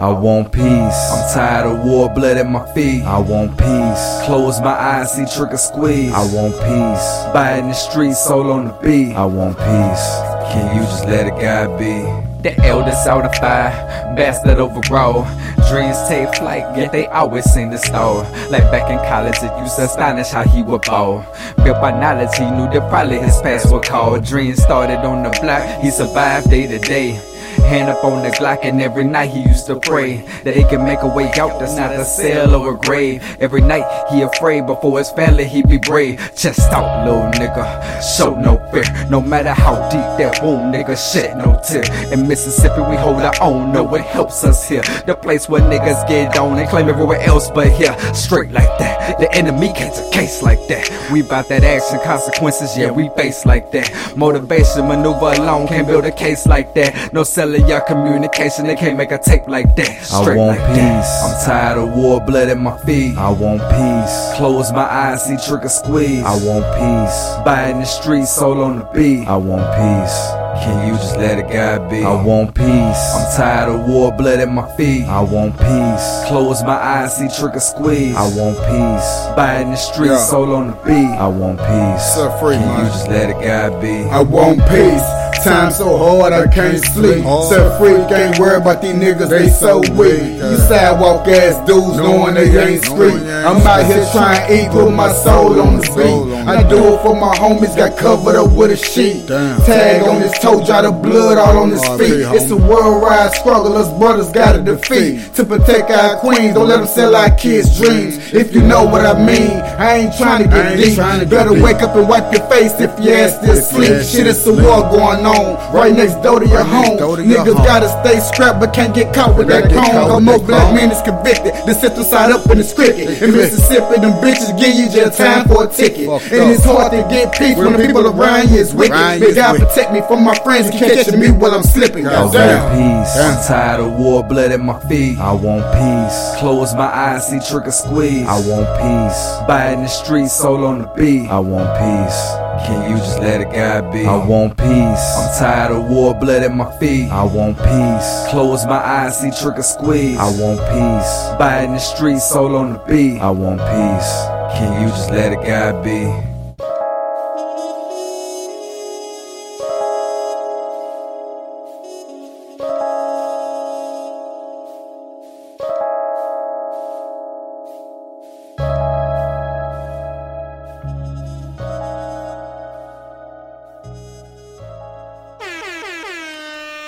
I 0.03 0.11
want 0.11 0.51
peace. 0.51 0.65
I'm 0.65 1.33
tired 1.33 1.65
of 1.65 1.85
war, 1.85 2.13
blood 2.13 2.37
at 2.37 2.51
my 2.51 2.67
feet. 2.75 3.05
I 3.05 3.21
want 3.21 3.57
peace. 3.57 4.27
Close 4.27 4.61
my 4.61 4.73
eyes, 4.73 5.13
see 5.13 5.25
trigger 5.33 5.57
squeeze. 5.57 6.13
I 6.13 6.25
want 6.35 6.55
peace. 6.55 7.33
Buy 7.33 7.59
in 7.59 7.69
the 7.69 7.73
street, 7.73 8.15
soul 8.15 8.51
on 8.51 8.65
the 8.67 8.73
beat. 8.83 9.15
I 9.15 9.25
want 9.25 9.57
peace. 9.57 10.07
Can 10.51 10.75
you 10.75 10.83
just 10.83 11.07
let 11.07 11.29
a 11.29 11.31
guy 11.31 11.69
be? 11.79 12.03
The 12.43 12.59
eldest 12.67 13.07
out 13.07 13.25
of 13.25 13.33
five, 13.37 14.17
bastard 14.17 14.59
overall. 14.59 15.23
Dreams 15.71 15.97
take 16.09 16.35
flight, 16.35 16.77
yet 16.77 16.91
they 16.91 17.07
always 17.07 17.45
seem 17.45 17.71
to 17.71 17.79
stall. 17.79 18.25
Like 18.51 18.69
back 18.73 18.91
in 18.91 18.99
college, 19.09 19.37
it 19.37 19.57
used 19.63 19.77
to 19.77 19.85
astonish 19.85 20.31
how 20.31 20.43
he 20.43 20.65
would 20.65 20.83
ball. 20.83 21.25
Built 21.63 21.81
by 21.81 21.93
knowledge, 21.93 22.35
he 22.37 22.51
knew 22.51 22.69
that 22.73 22.91
probably 22.91 23.21
his 23.21 23.41
past 23.41 23.73
would 23.73 23.85
call. 23.85 24.19
Dreams 24.19 24.61
started 24.61 24.99
on 25.07 25.23
the 25.23 25.31
block, 25.41 25.81
he 25.81 25.93
survived 25.93 26.51
day 26.51 26.67
to 26.67 26.81
day. 26.81 27.32
Hand 27.63 27.91
up 27.91 28.05
on 28.05 28.23
the 28.23 28.31
Glock, 28.31 28.61
and 28.63 28.81
every 28.81 29.05
night 29.05 29.31
he 29.31 29.43
used 29.43 29.67
to 29.67 29.79
pray 29.79 30.23
that 30.45 30.57
he 30.57 30.65
can 30.65 30.85
make 30.85 31.03
a 31.03 31.09
way 31.09 31.31
out 31.39 31.59
that's 31.59 31.77
not 31.77 31.93
a 31.93 32.05
cell 32.05 32.55
or 32.55 32.75
a 32.75 32.79
grave. 32.79 33.23
Every 33.41 33.61
night 33.61 33.85
he 34.11 34.23
afraid 34.23 34.67
before 34.67 34.99
his 34.99 35.11
family 35.11 35.45
he 35.45 35.63
be 35.63 35.79
brave. 35.79 36.19
Chest 36.37 36.73
out, 36.73 37.05
little 37.05 37.31
nigga, 37.33 38.03
show 38.17 38.35
no 38.35 38.62
No 39.11 39.21
matter 39.21 39.53
how 39.53 39.75
deep 39.91 40.01
that 40.19 40.43
wound, 40.43 40.75
nigga, 40.75 40.97
shed 40.97 41.37
no 41.37 41.61
tear. 41.69 41.85
In 42.13 42.27
Mississippi 42.27 42.81
we 42.89 42.97
hold 42.97 43.23
our 43.23 43.35
own, 43.41 43.73
no 43.73 43.95
it 43.95 44.03
helps 44.03 44.45
us 44.45 44.69
here. 44.69 44.83
The 45.07 45.15
place 45.15 45.49
where 45.49 45.61
niggas 45.61 46.09
get 46.09 46.37
on 46.39 46.59
and 46.59 46.69
claim 46.69 46.89
everywhere 46.89 47.21
else 47.21 47.51
but 47.51 47.71
here. 47.73 47.97
Straight 48.15 48.53
like 48.53 48.79
that, 48.79 49.19
the 49.19 49.33
enemy 49.35 49.69
gets 49.69 50.01
a 50.01 50.11
case 50.11 50.43
like 50.43 50.67
that. 50.69 50.89
We 51.13 51.23
bout 51.23 51.49
that 51.49 51.65
action, 51.65 52.01
consequences, 52.05 52.77
yeah 52.77 52.91
we 52.91 53.09
face 53.11 53.45
like 53.45 53.71
that. 53.73 53.91
Motivation, 54.17 54.89
maneuver 54.89 55.33
alone 55.41 55.69
can't 55.69 55.87
build 55.87 56.05
a 56.05 56.13
case 56.13 56.47
like 56.47 56.75
that. 56.75 57.13
No 57.13 57.25
selling 57.25 57.67
your 57.69 57.81
communication, 57.83 58.67
they 58.67 58.77
can't 58.77 58.97
make 58.97 59.11
a 59.11 59.19
tape 59.19 59.49
like 59.49 59.75
that. 59.77 60.03
Straight 60.03 60.35
I 60.35 60.37
want 60.37 60.59
like 60.59 60.69
peace. 60.69 60.77
That. 60.77 61.25
I'm 61.25 61.47
tired 61.47 61.79
of 61.79 61.97
war, 61.97 62.21
blood 62.21 62.49
at 62.49 62.59
my 62.59 62.77
feet. 62.85 63.17
I 63.17 63.31
want 63.31 63.61
peace. 63.61 64.39
Close 64.39 64.73
my 64.73 64.85
eyes, 64.85 65.25
see 65.25 65.37
trigger 65.47 65.69
squeeze. 65.69 66.25
I 66.25 66.35
want 66.45 66.65
peace. 66.77 67.45
Buy 67.45 67.71
in 67.71 67.81
the 67.81 67.85
street, 67.85 68.27
soul 68.27 68.62
on 68.63 68.79
the 68.79 68.85
beat. 68.95 69.27
I 69.27 69.37
want 69.37 69.63
peace. 69.77 70.19
Can 70.65 70.87
you 70.89 70.95
just 70.95 71.17
let 71.17 71.39
a 71.39 71.43
guy 71.43 71.79
be? 71.91 72.05
I 72.05 72.23
want 72.23 72.55
peace. 72.55 72.67
I'm 72.67 73.37
tired 73.37 73.69
of 73.75 73.89
war, 73.89 74.13
blood 74.13 74.39
at 74.39 74.49
my 74.51 74.67
feet. 74.77 75.05
I 75.07 75.21
want 75.21 75.59
peace. 75.59 76.29
Close 76.29 76.63
my 76.63 76.77
eyes, 76.77 77.17
see 77.17 77.29
trigger 77.39 77.59
squeeze. 77.61 78.15
I 78.17 78.23
want 78.39 78.57
peace. 78.59 79.37
Buy 79.37 79.61
in 79.63 79.71
the 79.71 79.77
street, 79.77 80.11
Yeah. 80.11 80.19
soul 80.19 80.55
on 80.55 80.69
the 80.69 80.77
beat. 80.87 81.11
I 81.19 81.27
want 81.27 81.59
peace. 81.59 82.15
Set 82.15 82.39
free, 82.41 82.57
Can 82.57 82.85
you 82.85 82.91
just 82.93 83.09
let 83.09 83.31
a 83.31 83.35
guy 83.35 83.69
be? 83.81 84.09
I 84.09 84.21
want 84.23 84.59
peace. 84.69 85.03
Time 85.43 85.73
so 85.73 85.99
hard 85.99 86.33
I 86.33 86.47
can't 86.47 86.79
sleep. 86.85 87.25
Set 87.49 87.77
free, 87.77 87.97
can't 88.09 88.39
worry 88.39 88.59
about 88.59 88.81
these 88.81 88.95
niggas, 88.95 89.29
they 89.29 89.49
so 89.49 89.81
weak. 89.99 90.23
You 90.39 90.57
sidewalk 90.71 91.27
ass 91.27 91.57
dudes 91.67 91.97
knowing 91.97 92.35
they 92.35 92.47
ain't 92.63 92.85
street. 92.85 93.19
I'm 93.43 93.57
out 93.67 93.85
here 93.85 94.07
trying 94.13 94.47
to 94.47 94.55
eat, 94.55 94.71
put 94.71 94.93
my 94.93 95.13
soul 95.13 95.61
on 95.61 95.79
the 95.79 95.83
beat. 95.99 96.32
I 96.47 96.63
do 96.69 96.77
it 96.95 97.03
for 97.03 97.15
my 97.15 97.35
homies, 97.37 97.77
got 97.77 97.97
covered 97.99 98.37
up 98.37 98.53
with 98.53 98.71
a 98.73 98.77
sheet. 98.77 99.27
Tag 99.29 100.03
on 100.09 100.21
his 100.23 100.33
toe, 100.41 100.65
dry 100.65 100.83
the 100.83 100.91
blood 100.91 101.39
all 101.39 101.59
on 101.59 101.71
his 101.71 101.83
feet. 101.99 102.27
It's 102.35 102.51
a 102.51 102.57
worldwide 102.57 103.33
struggle, 103.35 103.77
us 103.77 103.89
brothers 103.99 104.31
gotta 104.33 104.61
defeat. 104.61 105.35
To 105.37 105.45
protect 105.45 105.91
our 105.91 106.17
queens, 106.19 106.55
don't 106.55 106.69
let 106.69 106.79
them 106.79 106.87
sell 106.87 107.15
our 107.15 107.31
kids' 107.37 107.79
dreams. 107.81 108.33
If 108.33 108.55
you 108.55 108.63
know 108.63 108.85
what 108.85 109.05
I 109.07 109.15
mean, 109.25 109.51
I 109.79 109.97
ain't 110.07 110.17
trying 110.17 110.43
to 110.45 110.49
get 110.49 110.77
deep. 110.77 110.97
Better 111.31 111.53
wake 111.63 111.83
up 111.83 111.95
and 111.97 112.09
wipe 112.09 112.33
your 112.33 112.47
face 112.49 112.73
if 112.81 112.91
your 113.01 113.15
ass 113.15 113.37
still 113.43 113.57
sleep. 113.63 114.03
Shit, 114.03 114.27
it's 114.27 114.47
a 114.47 114.53
war 114.53 114.83
going 114.91 115.25
on 115.25 115.75
right 115.75 115.95
next 115.95 116.17
door 116.23 116.41
to 116.41 116.47
your 116.47 116.65
home. 116.65 116.99
Niggas 117.29 117.55
gotta 117.65 117.89
stay 118.03 118.19
strapped 118.21 118.61
but 118.61 118.73
can't 118.75 118.95
get 118.95 119.15
caught 119.15 119.37
with 119.37 119.49
that 119.49 119.71
cone. 119.71 119.85
Cause 120.11 120.23
most 120.23 120.47
black 120.47 120.75
men 120.75 120.91
is 120.91 121.01
convicted. 121.03 121.53
The 121.67 121.75
system 121.75 122.05
side 122.05 122.31
up 122.33 122.51
in 122.51 122.59
the 122.59 122.73
cricket. 122.75 123.23
In 123.23 123.33
Mississippi, 123.33 124.01
them 124.01 124.13
bitches 124.21 124.51
give 124.59 124.75
you 124.75 124.91
just 124.91 125.19
time 125.19 125.47
for 125.49 125.65
a 125.65 125.69
ticket. 125.69 126.07
And 126.33 126.51
it's 126.51 126.65
hard 126.65 126.93
to 126.93 127.03
get 127.11 127.35
peace 127.35 127.57
when 127.57 127.75
the 127.75 127.87
people 127.87 128.07
around 128.07 128.49
you 128.49 128.57
is 128.57 128.75
wicked. 128.75 129.21
But 129.21 129.35
God 129.35 129.59
protect 129.59 129.93
me 129.93 130.01
from 130.09 130.25
my 130.25 130.35
friends 130.41 130.71
who 130.71 130.79
catching 130.79 131.21
me 131.21 131.31
while 131.31 131.53
I'm 131.53 131.63
slipping. 131.63 132.07
I 132.07 132.23
want 132.23 132.33
Goddamn. 132.33 133.03
peace. 133.05 133.17
I'm 133.19 133.47
tired 133.47 133.81
of 133.81 133.93
war, 133.99 134.23
blood 134.25 134.51
at 134.53 134.61
my 134.61 134.79
feet. 134.89 135.19
I 135.19 135.33
want 135.33 135.63
peace. 135.75 136.41
Close 136.41 136.75
my 136.75 136.87
eyes, 136.87 137.29
see 137.29 137.41
trigger 137.51 137.71
squeeze. 137.71 138.27
I 138.27 138.41
want 138.49 138.67
peace. 138.81 139.47
Buy 139.47 139.73
in 139.73 139.83
the 139.83 139.89
street, 139.89 140.29
soul 140.29 140.65
on 140.65 140.79
the 140.81 140.87
beat. 140.97 141.29
I 141.29 141.39
want 141.39 141.69
peace. 141.79 142.43
Can 142.67 142.91
you 142.91 142.97
just 142.97 143.19
let 143.19 143.41
a 143.41 143.45
guy 143.45 143.81
be? 143.93 144.07
I 144.07 144.25
want 144.25 144.57
peace. 144.57 144.69
I'm 144.69 145.39
tired 145.39 145.73
of 145.73 145.85
war, 145.91 146.15
blood 146.15 146.43
at 146.43 146.55
my 146.55 146.71
feet. 146.79 147.11
I 147.11 147.25
want 147.25 147.59
peace. 147.59 148.31
Close 148.31 148.65
my 148.67 148.79
eyes, 148.79 149.19
see 149.21 149.31
trigger 149.33 149.63
squeeze. 149.63 150.17
I 150.19 150.31
want 150.41 150.61
peace. 150.61 151.39
Buy 151.39 151.63
in 151.65 151.73
the 151.73 151.79
street, 151.79 152.21
soul 152.21 152.57
on 152.57 152.75
the 152.75 152.79
beat. 152.81 153.21
I 153.21 153.31
want 153.31 153.59
peace. 153.61 154.42
Can 154.55 154.83
you 154.83 154.89
just 154.89 155.11
let 155.11 155.33
a 155.33 155.37
guy 155.37 155.73
be? 155.83 156.33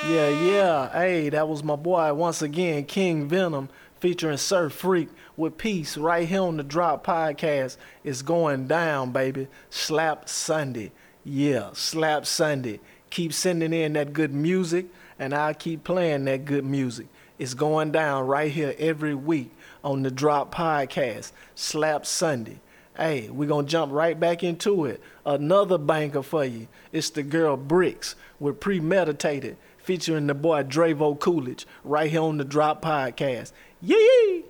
Yeah, 0.07 0.29
yeah. 0.29 0.91
Hey, 0.93 1.31
that 1.31 1.49
was 1.49 1.65
my 1.65 1.77
boy 1.77 2.13
once 2.13 2.43
again, 2.43 2.85
King 2.85 3.27
Venom, 3.27 3.69
featuring 3.99 4.37
Sir 4.37 4.69
Freak 4.69 5.09
with 5.37 5.59
Peace 5.59 5.97
right 5.97 6.29
here 6.29 6.43
on 6.43 6.57
the 6.57 6.63
Drop 6.63 7.07
Podcast. 7.07 7.77
It's 8.03 8.23
going 8.23 8.67
down, 8.67 9.13
baby. 9.13 9.49
Slap 9.71 10.29
Sunday. 10.29 10.93
Yeah, 11.25 11.71
Slap 11.73 12.27
Sunday. 12.27 12.81
Keep 13.11 13.33
sending 13.33 13.73
in 13.73 13.95
that 13.95 14.13
good 14.13 14.33
music, 14.33 14.87
and 15.19 15.35
I'll 15.35 15.55
keep 15.55 15.85
playing 15.85 16.25
that 16.27 16.45
good 16.45 16.65
music. 16.65 17.07
It's 17.39 17.55
going 17.55 17.91
down 17.93 18.27
right 18.27 18.51
here 18.51 18.75
every 18.79 19.15
week 19.15 19.51
on 19.83 20.03
the 20.03 20.11
Drop 20.11 20.55
Podcast. 20.55 21.33
Slap 21.55 22.07
Sunday. 22.07 22.61
Hey, 22.97 23.29
we're 23.29 23.49
gonna 23.49 23.67
jump 23.67 23.93
right 23.93 24.19
back 24.19 24.45
into 24.45 24.85
it. 24.85 25.03
Another 25.27 25.79
banker 25.79 26.23
for 26.23 26.45
you. 26.45 26.69
It's 26.93 27.11
the 27.11 27.25
girl 27.25 27.57
Bricks 27.57 28.15
with 28.39 28.61
Premeditated, 28.61 29.57
featuring 29.79 30.29
the 30.29 30.35
boy 30.35 30.63
Dravo 30.63 31.19
Coolidge, 31.19 31.67
right 31.83 32.09
here 32.09 32.23
on 32.23 32.39
the 32.39 32.45
Drop 32.45 32.83
Podcast. 32.83 33.51
Yee! 33.81 34.45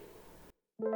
Hey, 0.76 0.86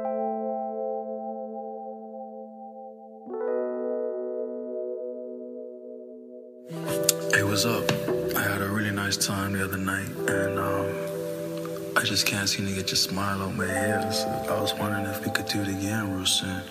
what's 7.43 7.63
up? 7.63 7.89
I 8.35 8.41
had 8.41 8.61
a 8.61 8.67
really 8.69 8.91
nice 8.91 9.15
time 9.15 9.53
the 9.53 9.63
other 9.63 9.77
night, 9.77 10.09
and 10.27 10.59
um, 10.59 11.93
I 11.95 12.03
just 12.03 12.25
can't 12.25 12.49
seem 12.49 12.65
to 12.67 12.73
get 12.73 12.89
your 12.89 12.97
smile 12.97 13.41
out 13.41 13.55
my. 13.55 13.67
So 14.11 14.27
I 14.49 14.59
was 14.59 14.73
wondering 14.73 15.05
if 15.05 15.25
we 15.25 15.31
could 15.31 15.45
do 15.45 15.61
it 15.61 15.69
again 15.69 16.13
real 16.13 16.25
soon. 16.25 16.61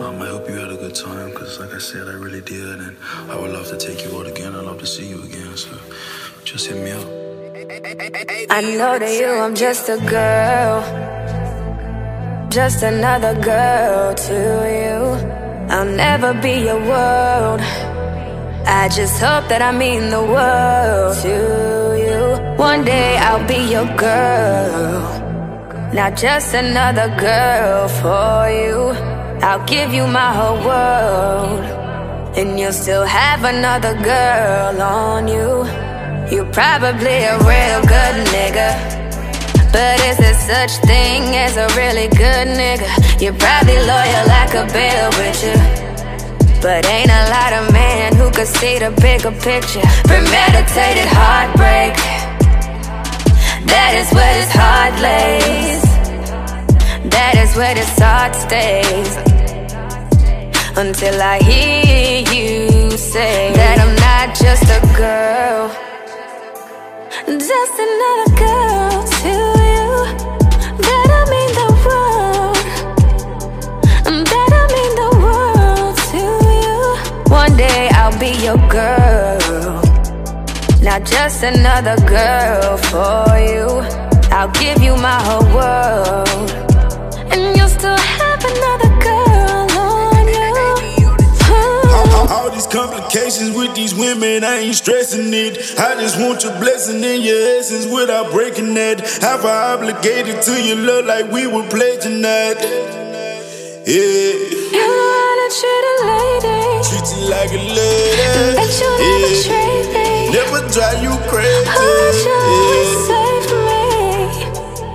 Um, 0.00 0.20
I 0.20 0.26
hope 0.26 0.48
you 0.48 0.56
had 0.56 0.72
a 0.72 0.76
good 0.76 0.96
time, 0.96 1.30
because 1.30 1.60
like 1.60 1.72
I 1.72 1.78
said, 1.78 2.08
I 2.08 2.14
really 2.14 2.40
did, 2.40 2.80
and 2.80 2.96
I 3.30 3.38
would 3.38 3.52
love 3.52 3.68
to 3.68 3.78
take 3.78 4.02
you 4.04 4.18
out 4.18 4.26
again. 4.26 4.56
I'd 4.56 4.64
love 4.64 4.80
to 4.80 4.86
see 4.86 5.06
you 5.08 5.22
again, 5.22 5.56
so 5.56 5.78
just 6.42 6.66
hit 6.66 6.82
me 6.82 6.90
up. 6.90 7.06
I 8.50 8.60
know 8.76 8.98
to 8.98 9.08
you 9.08 9.28
I'm 9.38 9.54
just 9.54 9.88
a 9.88 9.98
girl, 9.98 10.82
just 12.50 12.82
another 12.82 13.34
girl 13.40 14.12
to 14.14 14.34
you. 14.78 15.00
I'll 15.72 15.84
never 15.84 16.34
be 16.34 16.54
your 16.68 16.80
world. 16.80 17.60
I 18.66 18.88
just 18.88 19.20
hope 19.20 19.48
that 19.48 19.62
I 19.62 19.70
mean 19.70 20.10
the 20.10 20.20
world 20.20 21.16
to 21.22 21.36
you. 22.04 22.56
One 22.58 22.84
day 22.84 23.16
I'll 23.18 23.46
be 23.46 23.70
your 23.70 23.86
girl, 23.96 25.00
not 25.94 26.16
just 26.16 26.52
another 26.54 27.08
girl 27.18 27.88
for 27.88 28.50
you. 28.50 28.78
I'll 29.46 29.64
give 29.66 29.94
you 29.94 30.06
my 30.06 30.32
whole 30.32 30.58
world. 30.66 31.64
and 32.36 32.60
you'll 32.60 32.72
still 32.72 33.04
have 33.04 33.42
another 33.44 33.94
girl 34.02 34.80
on 34.80 35.26
you. 35.26 35.64
You're 36.34 36.52
probably 36.52 37.24
a 37.24 37.36
real 37.38 37.82
good 37.82 38.16
nigga. 38.28 38.99
But 39.72 40.00
is 40.02 40.16
there 40.18 40.34
such 40.34 40.72
thing 40.84 41.36
as 41.36 41.56
a 41.56 41.68
really 41.76 42.08
good 42.08 42.48
nigga? 42.58 42.88
You're 43.22 43.38
probably 43.38 43.78
loyal, 43.78 44.26
I 44.42 44.46
could 44.50 44.68
build 44.72 45.14
with 45.20 45.38
you. 45.46 45.90
But 46.60 46.84
ain't 46.86 47.10
a 47.10 47.30
lot 47.30 47.52
of 47.52 47.72
men 47.72 48.14
who 48.16 48.30
could 48.30 48.48
see 48.48 48.78
the 48.78 48.90
bigger 49.00 49.30
picture. 49.30 49.86
Premeditated 50.10 51.08
heartbreak. 51.08 51.94
That 53.70 53.92
is 53.94 54.12
where 54.12 54.34
this 54.38 54.52
heart 54.52 54.94
lays. 55.00 55.82
That 57.10 57.34
is 57.38 57.56
where 57.56 57.74
this 57.74 57.98
heart 57.98 58.34
stays. 58.34 59.16
Until 60.76 61.22
I 61.22 61.38
hear 61.42 62.20
you 62.34 62.90
say 62.96 63.52
that 63.54 63.78
I'm 63.78 63.94
not 63.96 64.36
just 64.36 64.64
a 64.64 64.80
girl, 64.96 65.68
just 67.38 67.74
another 67.78 68.36
girl 68.36 69.04
to 69.22 69.59
your 78.50 78.68
girl, 78.68 79.80
not 80.82 81.04
just 81.04 81.44
another 81.44 81.94
girl 82.04 82.76
for 82.90 83.38
you. 83.38 83.68
I'll 84.34 84.50
give 84.50 84.82
you 84.82 84.96
my 84.96 85.20
whole 85.22 85.46
world, 85.54 86.50
and 87.30 87.56
you'll 87.56 87.68
still 87.68 87.96
have 87.96 88.40
another 88.52 88.90
girl 89.06 89.66
on 89.78 90.26
you. 90.98 91.10
All, 91.94 92.28
all 92.28 92.50
these 92.50 92.66
complications 92.66 93.56
with 93.56 93.72
these 93.76 93.94
women, 93.94 94.42
I 94.42 94.58
ain't 94.58 94.74
stressing 94.74 95.32
it. 95.32 95.78
I 95.78 95.94
just 96.00 96.18
want 96.18 96.42
your 96.42 96.58
blessing 96.58 97.04
in 97.04 97.20
your 97.20 97.40
essence 97.56 97.86
without 97.86 98.32
breaking 98.32 98.74
that. 98.74 98.98
Have 99.22 99.44
I 99.44 99.74
obligated 99.74 100.42
to 100.42 100.60
your 100.60 100.76
love 100.76 101.04
like 101.04 101.30
we 101.30 101.46
were 101.46 101.68
pledging 101.68 102.20
that? 102.22 102.58
Yeah. 103.86 104.32
You 104.74 104.88
know 104.88 105.06
how 105.18 105.34
to 105.38 105.46
treat 105.60 105.84
a 105.92 105.96
lady. 106.10 106.59
Treat 107.20 107.28
like 107.28 107.52
a 107.52 107.56
lady. 107.56 108.22
And 108.22 108.56
bet 108.56 108.80
you 108.80 108.88
never 108.98 109.28
Yeah. 109.28 109.44
trade 109.44 109.88
me. 109.94 110.08
Never 110.32 110.60
drive 110.72 111.02
you 111.02 111.12
crazy. 111.28 111.68
Oh, 111.68 111.82
you 112.24 112.34
always 112.56 112.92
save 113.08 113.46
me. 113.66 113.82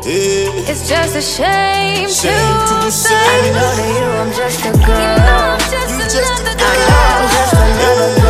Yeah. 0.09 0.71
It's 0.71 0.83
just 0.89 1.15
a 1.15 1.21
shame, 1.21 2.09
Shame 2.09 2.57
to 2.67 2.75
to 2.85 2.91
say. 2.91 3.13
I 3.13 3.51
know 3.53 3.71
to 3.75 3.85
you 3.97 4.09
I'm 4.21 4.31
just 4.33 4.59
a 4.65 4.71
girl. 4.85 4.99
You 5.01 5.09
know 5.27 5.53
I'm 5.53 5.59
just 5.73 5.91
You 5.91 6.05
just 6.17 6.41
a 6.41 6.53
I 6.57 6.73
know 6.89 7.03
I'm 7.15 7.25
just 7.35 7.53
another 7.53 8.09
girl. 8.21 8.24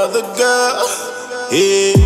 Another 0.00 0.22
girl. 0.34 0.86
Yeah. 1.52 1.99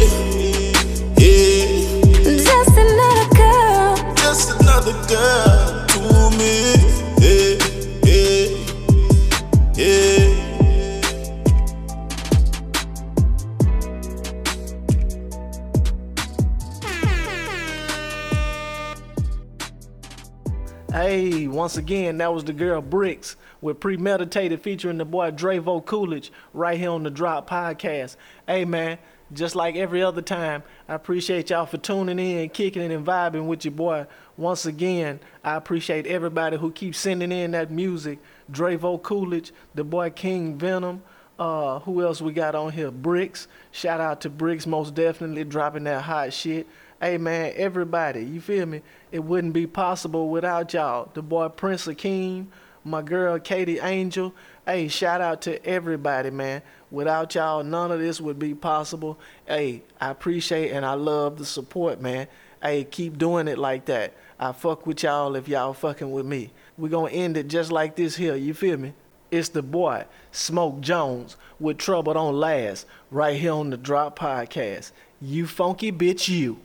Again, 21.84 22.16
that 22.16 22.32
was 22.32 22.44
the 22.44 22.52
girl 22.54 22.80
Bricks 22.80 23.36
with 23.60 23.78
Premeditated 23.78 24.62
featuring 24.62 24.96
the 24.96 25.04
boy 25.04 25.30
Dravo 25.30 25.84
Coolidge 25.84 26.32
right 26.54 26.80
here 26.80 26.88
on 26.88 27.02
the 27.02 27.10
Drop 27.10 27.48
Podcast. 27.48 28.16
Hey, 28.46 28.64
man, 28.64 28.96
just 29.34 29.54
like 29.54 29.76
every 29.76 30.02
other 30.02 30.22
time, 30.22 30.62
I 30.88 30.94
appreciate 30.94 31.50
y'all 31.50 31.66
for 31.66 31.76
tuning 31.76 32.18
in, 32.18 32.48
kicking 32.48 32.80
it, 32.80 32.90
and 32.90 33.06
vibing 33.06 33.44
with 33.44 33.66
your 33.66 33.72
boy. 33.72 34.06
Once 34.38 34.64
again, 34.64 35.20
I 35.44 35.56
appreciate 35.56 36.06
everybody 36.06 36.56
who 36.56 36.72
keeps 36.72 36.96
sending 36.96 37.30
in 37.30 37.50
that 37.50 37.70
music. 37.70 38.18
Dravo 38.50 39.02
Coolidge, 39.02 39.52
the 39.74 39.84
boy 39.84 40.08
King 40.08 40.56
Venom. 40.56 41.02
Uh, 41.38 41.80
who 41.80 42.00
else 42.00 42.22
we 42.22 42.32
got 42.32 42.54
on 42.54 42.72
here? 42.72 42.90
Bricks. 42.90 43.46
Shout 43.72 44.00
out 44.00 44.22
to 44.22 44.30
Bricks, 44.30 44.66
most 44.66 44.94
definitely 44.94 45.44
dropping 45.44 45.84
that 45.84 46.00
hot 46.04 46.32
shit. 46.32 46.66
Hey 47.04 47.18
man, 47.18 47.52
everybody, 47.56 48.24
you 48.24 48.40
feel 48.40 48.64
me? 48.64 48.80
It 49.12 49.18
wouldn't 49.18 49.52
be 49.52 49.66
possible 49.66 50.30
without 50.30 50.72
y'all. 50.72 51.10
The 51.12 51.20
boy 51.20 51.50
Prince 51.50 51.86
Akeem, 51.86 52.46
my 52.82 53.02
girl 53.02 53.38
Katie 53.38 53.78
Angel. 53.78 54.32
Hey, 54.64 54.88
shout 54.88 55.20
out 55.20 55.42
to 55.42 55.62
everybody, 55.66 56.30
man. 56.30 56.62
Without 56.90 57.34
y'all, 57.34 57.62
none 57.62 57.92
of 57.92 58.00
this 58.00 58.22
would 58.22 58.38
be 58.38 58.54
possible. 58.54 59.18
Hey, 59.46 59.82
I 60.00 60.08
appreciate 60.12 60.70
and 60.70 60.86
I 60.86 60.94
love 60.94 61.36
the 61.36 61.44
support, 61.44 62.00
man. 62.00 62.26
Hey, 62.62 62.84
keep 62.84 63.18
doing 63.18 63.48
it 63.48 63.58
like 63.58 63.84
that. 63.84 64.14
I 64.40 64.52
fuck 64.52 64.86
with 64.86 65.02
y'all 65.02 65.36
if 65.36 65.46
y'all 65.46 65.74
fucking 65.74 66.10
with 66.10 66.24
me. 66.24 66.52
we 66.78 66.88
gonna 66.88 67.10
end 67.10 67.36
it 67.36 67.48
just 67.48 67.70
like 67.70 67.96
this 67.96 68.16
here, 68.16 68.34
you 68.34 68.54
feel 68.54 68.78
me? 68.78 68.94
It's 69.30 69.50
the 69.50 69.62
boy, 69.62 70.06
Smoke 70.32 70.80
Jones, 70.80 71.36
with 71.60 71.76
Trouble 71.76 72.14
Don't 72.14 72.36
Last, 72.36 72.86
right 73.10 73.38
here 73.38 73.52
on 73.52 73.68
the 73.68 73.76
Drop 73.76 74.18
Podcast. 74.18 74.92
You 75.20 75.46
funky 75.46 75.92
bitch, 75.92 76.30
you. 76.30 76.60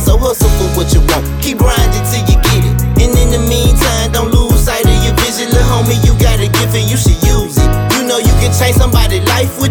Again. 0.00 0.06
So 0.06 0.18
hustle 0.18 0.48
for 0.58 0.68
what 0.76 0.92
you 0.92 1.00
want, 1.00 1.24
keep 1.42 1.58
grinding 1.58 2.04
till 2.10 2.24
you 2.28 2.36
get 2.42 2.64
it. 2.64 2.76
And 3.00 3.16
in 3.16 3.30
the 3.30 3.42
meantime, 3.48 4.12
don't 4.12 4.30
lose 4.30 4.60
sight 4.60 4.84
of 4.84 4.98
your 5.04 5.14
vision, 5.16 5.48
little 5.50 5.66
homie. 5.68 5.98
You 6.04 6.12
got 6.20 6.40
a 6.40 6.48
gift 6.48 6.74
and 6.74 6.88
you 6.88 6.96
should 6.96 7.20
use 7.24 7.56
it. 7.56 7.70
You 7.96 8.06
know 8.06 8.18
you 8.18 8.34
can 8.40 8.52
change 8.52 8.76
somebody's 8.76 9.24
life 9.28 9.60
with 9.60 9.69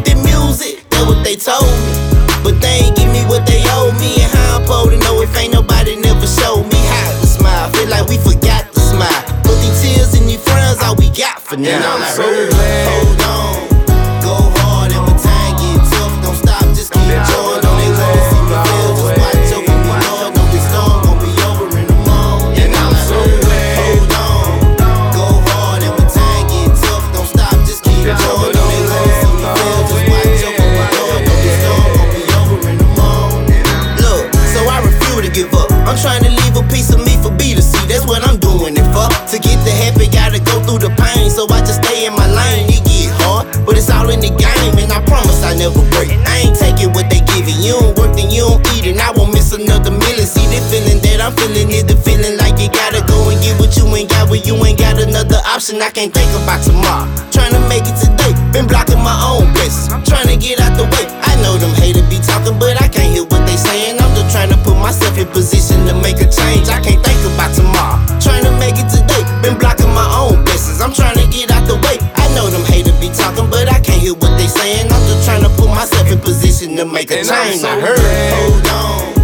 what 54.30 54.46
you 54.46 54.56
ain't 54.56 54.60
got. 54.60 54.60
When 54.60 54.60
you 54.60 54.66
ain't 54.66 54.80
got 54.80 54.96
another 55.02 55.42
option, 55.46 55.82
I 55.82 55.90
can't 55.90 56.14
think 56.14 56.30
about 56.44 56.62
tomorrow. 56.64 57.06
Trying 57.32 57.54
to 57.54 57.62
make 57.68 57.84
it 57.86 57.98
today, 57.98 58.34
been 58.54 58.68
blocking 58.68 59.02
my 59.02 59.16
own 59.26 59.52
blessings. 59.54 59.90
Trying 60.08 60.28
to 60.30 60.38
get 60.38 60.60
out 60.62 60.78
the 60.78 60.86
way. 60.86 61.06
I 61.26 61.34
know 61.42 61.58
them 61.58 61.74
haters 61.76 62.06
be 62.10 62.20
talking, 62.22 62.58
but 62.60 62.78
I 62.82 62.88
can't 62.88 63.10
hear 63.12 63.24
what 63.26 63.42
they 63.48 63.58
saying. 63.58 63.98
I'm 64.00 64.14
just 64.16 64.30
trying 64.32 64.50
to 64.54 64.58
put 64.62 64.78
myself 64.78 65.18
in 65.18 65.28
position 65.34 65.86
to 65.88 65.94
make 66.02 66.22
a 66.22 66.28
change. 66.30 66.70
I 66.70 66.80
can't 66.82 67.02
think 67.04 67.20
about 67.34 67.52
tomorrow. 67.56 67.98
Trying 68.22 68.44
to 68.46 68.54
make 68.62 68.78
it 68.78 68.90
today, 68.90 69.24
been 69.42 69.58
blocking 69.58 69.90
my 69.94 70.06
own 70.14 70.44
blessings. 70.46 70.82
I'm 70.82 70.94
trying 70.94 71.18
to 71.18 71.26
get 71.30 71.50
out 71.52 71.66
the 71.68 71.76
way. 71.82 71.98
I 72.16 72.26
know 72.38 72.48
them 72.50 72.64
haters 72.70 72.96
be 73.02 73.10
talking, 73.10 73.50
but 73.50 73.66
I 73.70 73.80
can't 73.82 74.02
hear 74.02 74.14
what 74.14 74.36
they 74.38 74.48
saying. 74.48 74.88
I'm 74.92 75.04
just 75.10 75.26
trying 75.26 75.44
to 75.44 75.52
put 75.58 75.70
myself 75.74 76.06
in 76.12 76.20
position 76.22 76.76
to 76.78 76.86
make 76.86 77.10
a 77.12 77.20
And 77.20 77.28
change. 77.28 77.62
so 77.66 77.70
I 77.70 77.80
heard. 77.82 77.98
Hold 78.00 78.68
on, 78.70 79.19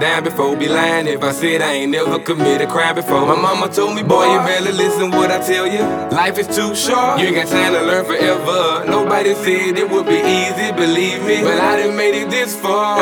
down 0.00 0.24
before, 0.24 0.56
be 0.56 0.68
lying 0.68 1.06
if 1.06 1.22
I 1.22 1.32
said 1.32 1.62
I 1.62 1.72
ain't 1.72 1.92
never 1.92 2.18
committed 2.18 2.68
crime 2.68 2.94
before. 2.94 3.26
My 3.26 3.34
mama 3.40 3.68
told 3.68 3.94
me, 3.94 4.02
boy, 4.02 4.24
you 4.24 4.38
better 4.40 4.72
listen 4.72 5.10
what 5.10 5.30
I 5.30 5.38
tell 5.40 5.66
you. 5.66 5.82
Life 6.14 6.38
is 6.38 6.46
too 6.46 6.74
short, 6.74 7.20
you 7.20 7.26
ain't 7.26 7.36
got 7.36 7.48
time 7.48 7.72
to 7.72 7.82
learn 7.82 8.04
forever. 8.04 8.84
Nobody 8.86 9.34
said 9.34 9.78
it 9.78 9.90
would 9.90 10.06
be 10.06 10.18
easy, 10.18 10.72
believe 10.72 11.22
me, 11.24 11.42
but 11.42 11.60
I 11.60 11.82
done 11.82 11.96
made 11.96 12.14
it 12.14 12.30
this 12.30 12.58
far. 12.58 12.98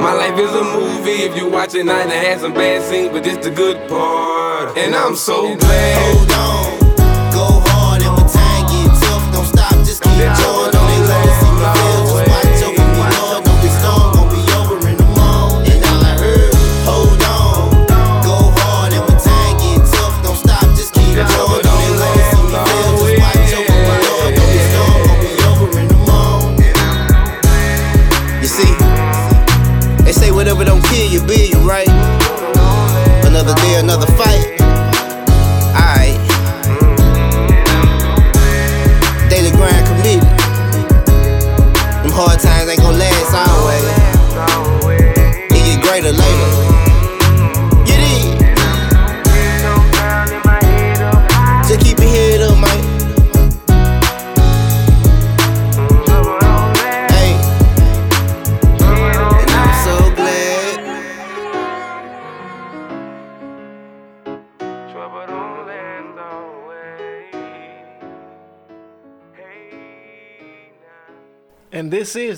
My 0.00 0.12
life 0.14 0.38
is 0.38 0.50
a 0.50 0.64
movie, 0.64 1.22
if 1.28 1.36
you 1.36 1.50
watch 1.50 1.74
it, 1.74 1.88
I 1.88 2.04
done 2.04 2.10
had 2.10 2.40
some 2.40 2.54
bad 2.54 2.82
scenes, 2.82 3.10
but 3.10 3.24
this 3.24 3.36
the 3.44 3.50
good 3.50 3.88
part. 3.88 4.76
And 4.76 4.94
I'm 4.94 5.14
so 5.16 5.56
glad. 5.56 6.16
Hold 6.16 6.32
on, 6.32 6.69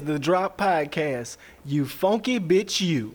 the 0.07 0.19
Drop 0.19 0.59
Podcast. 0.59 1.37
You 1.65 1.87
funky 1.87 2.41
bitch, 2.41 2.81
you. 2.81 3.15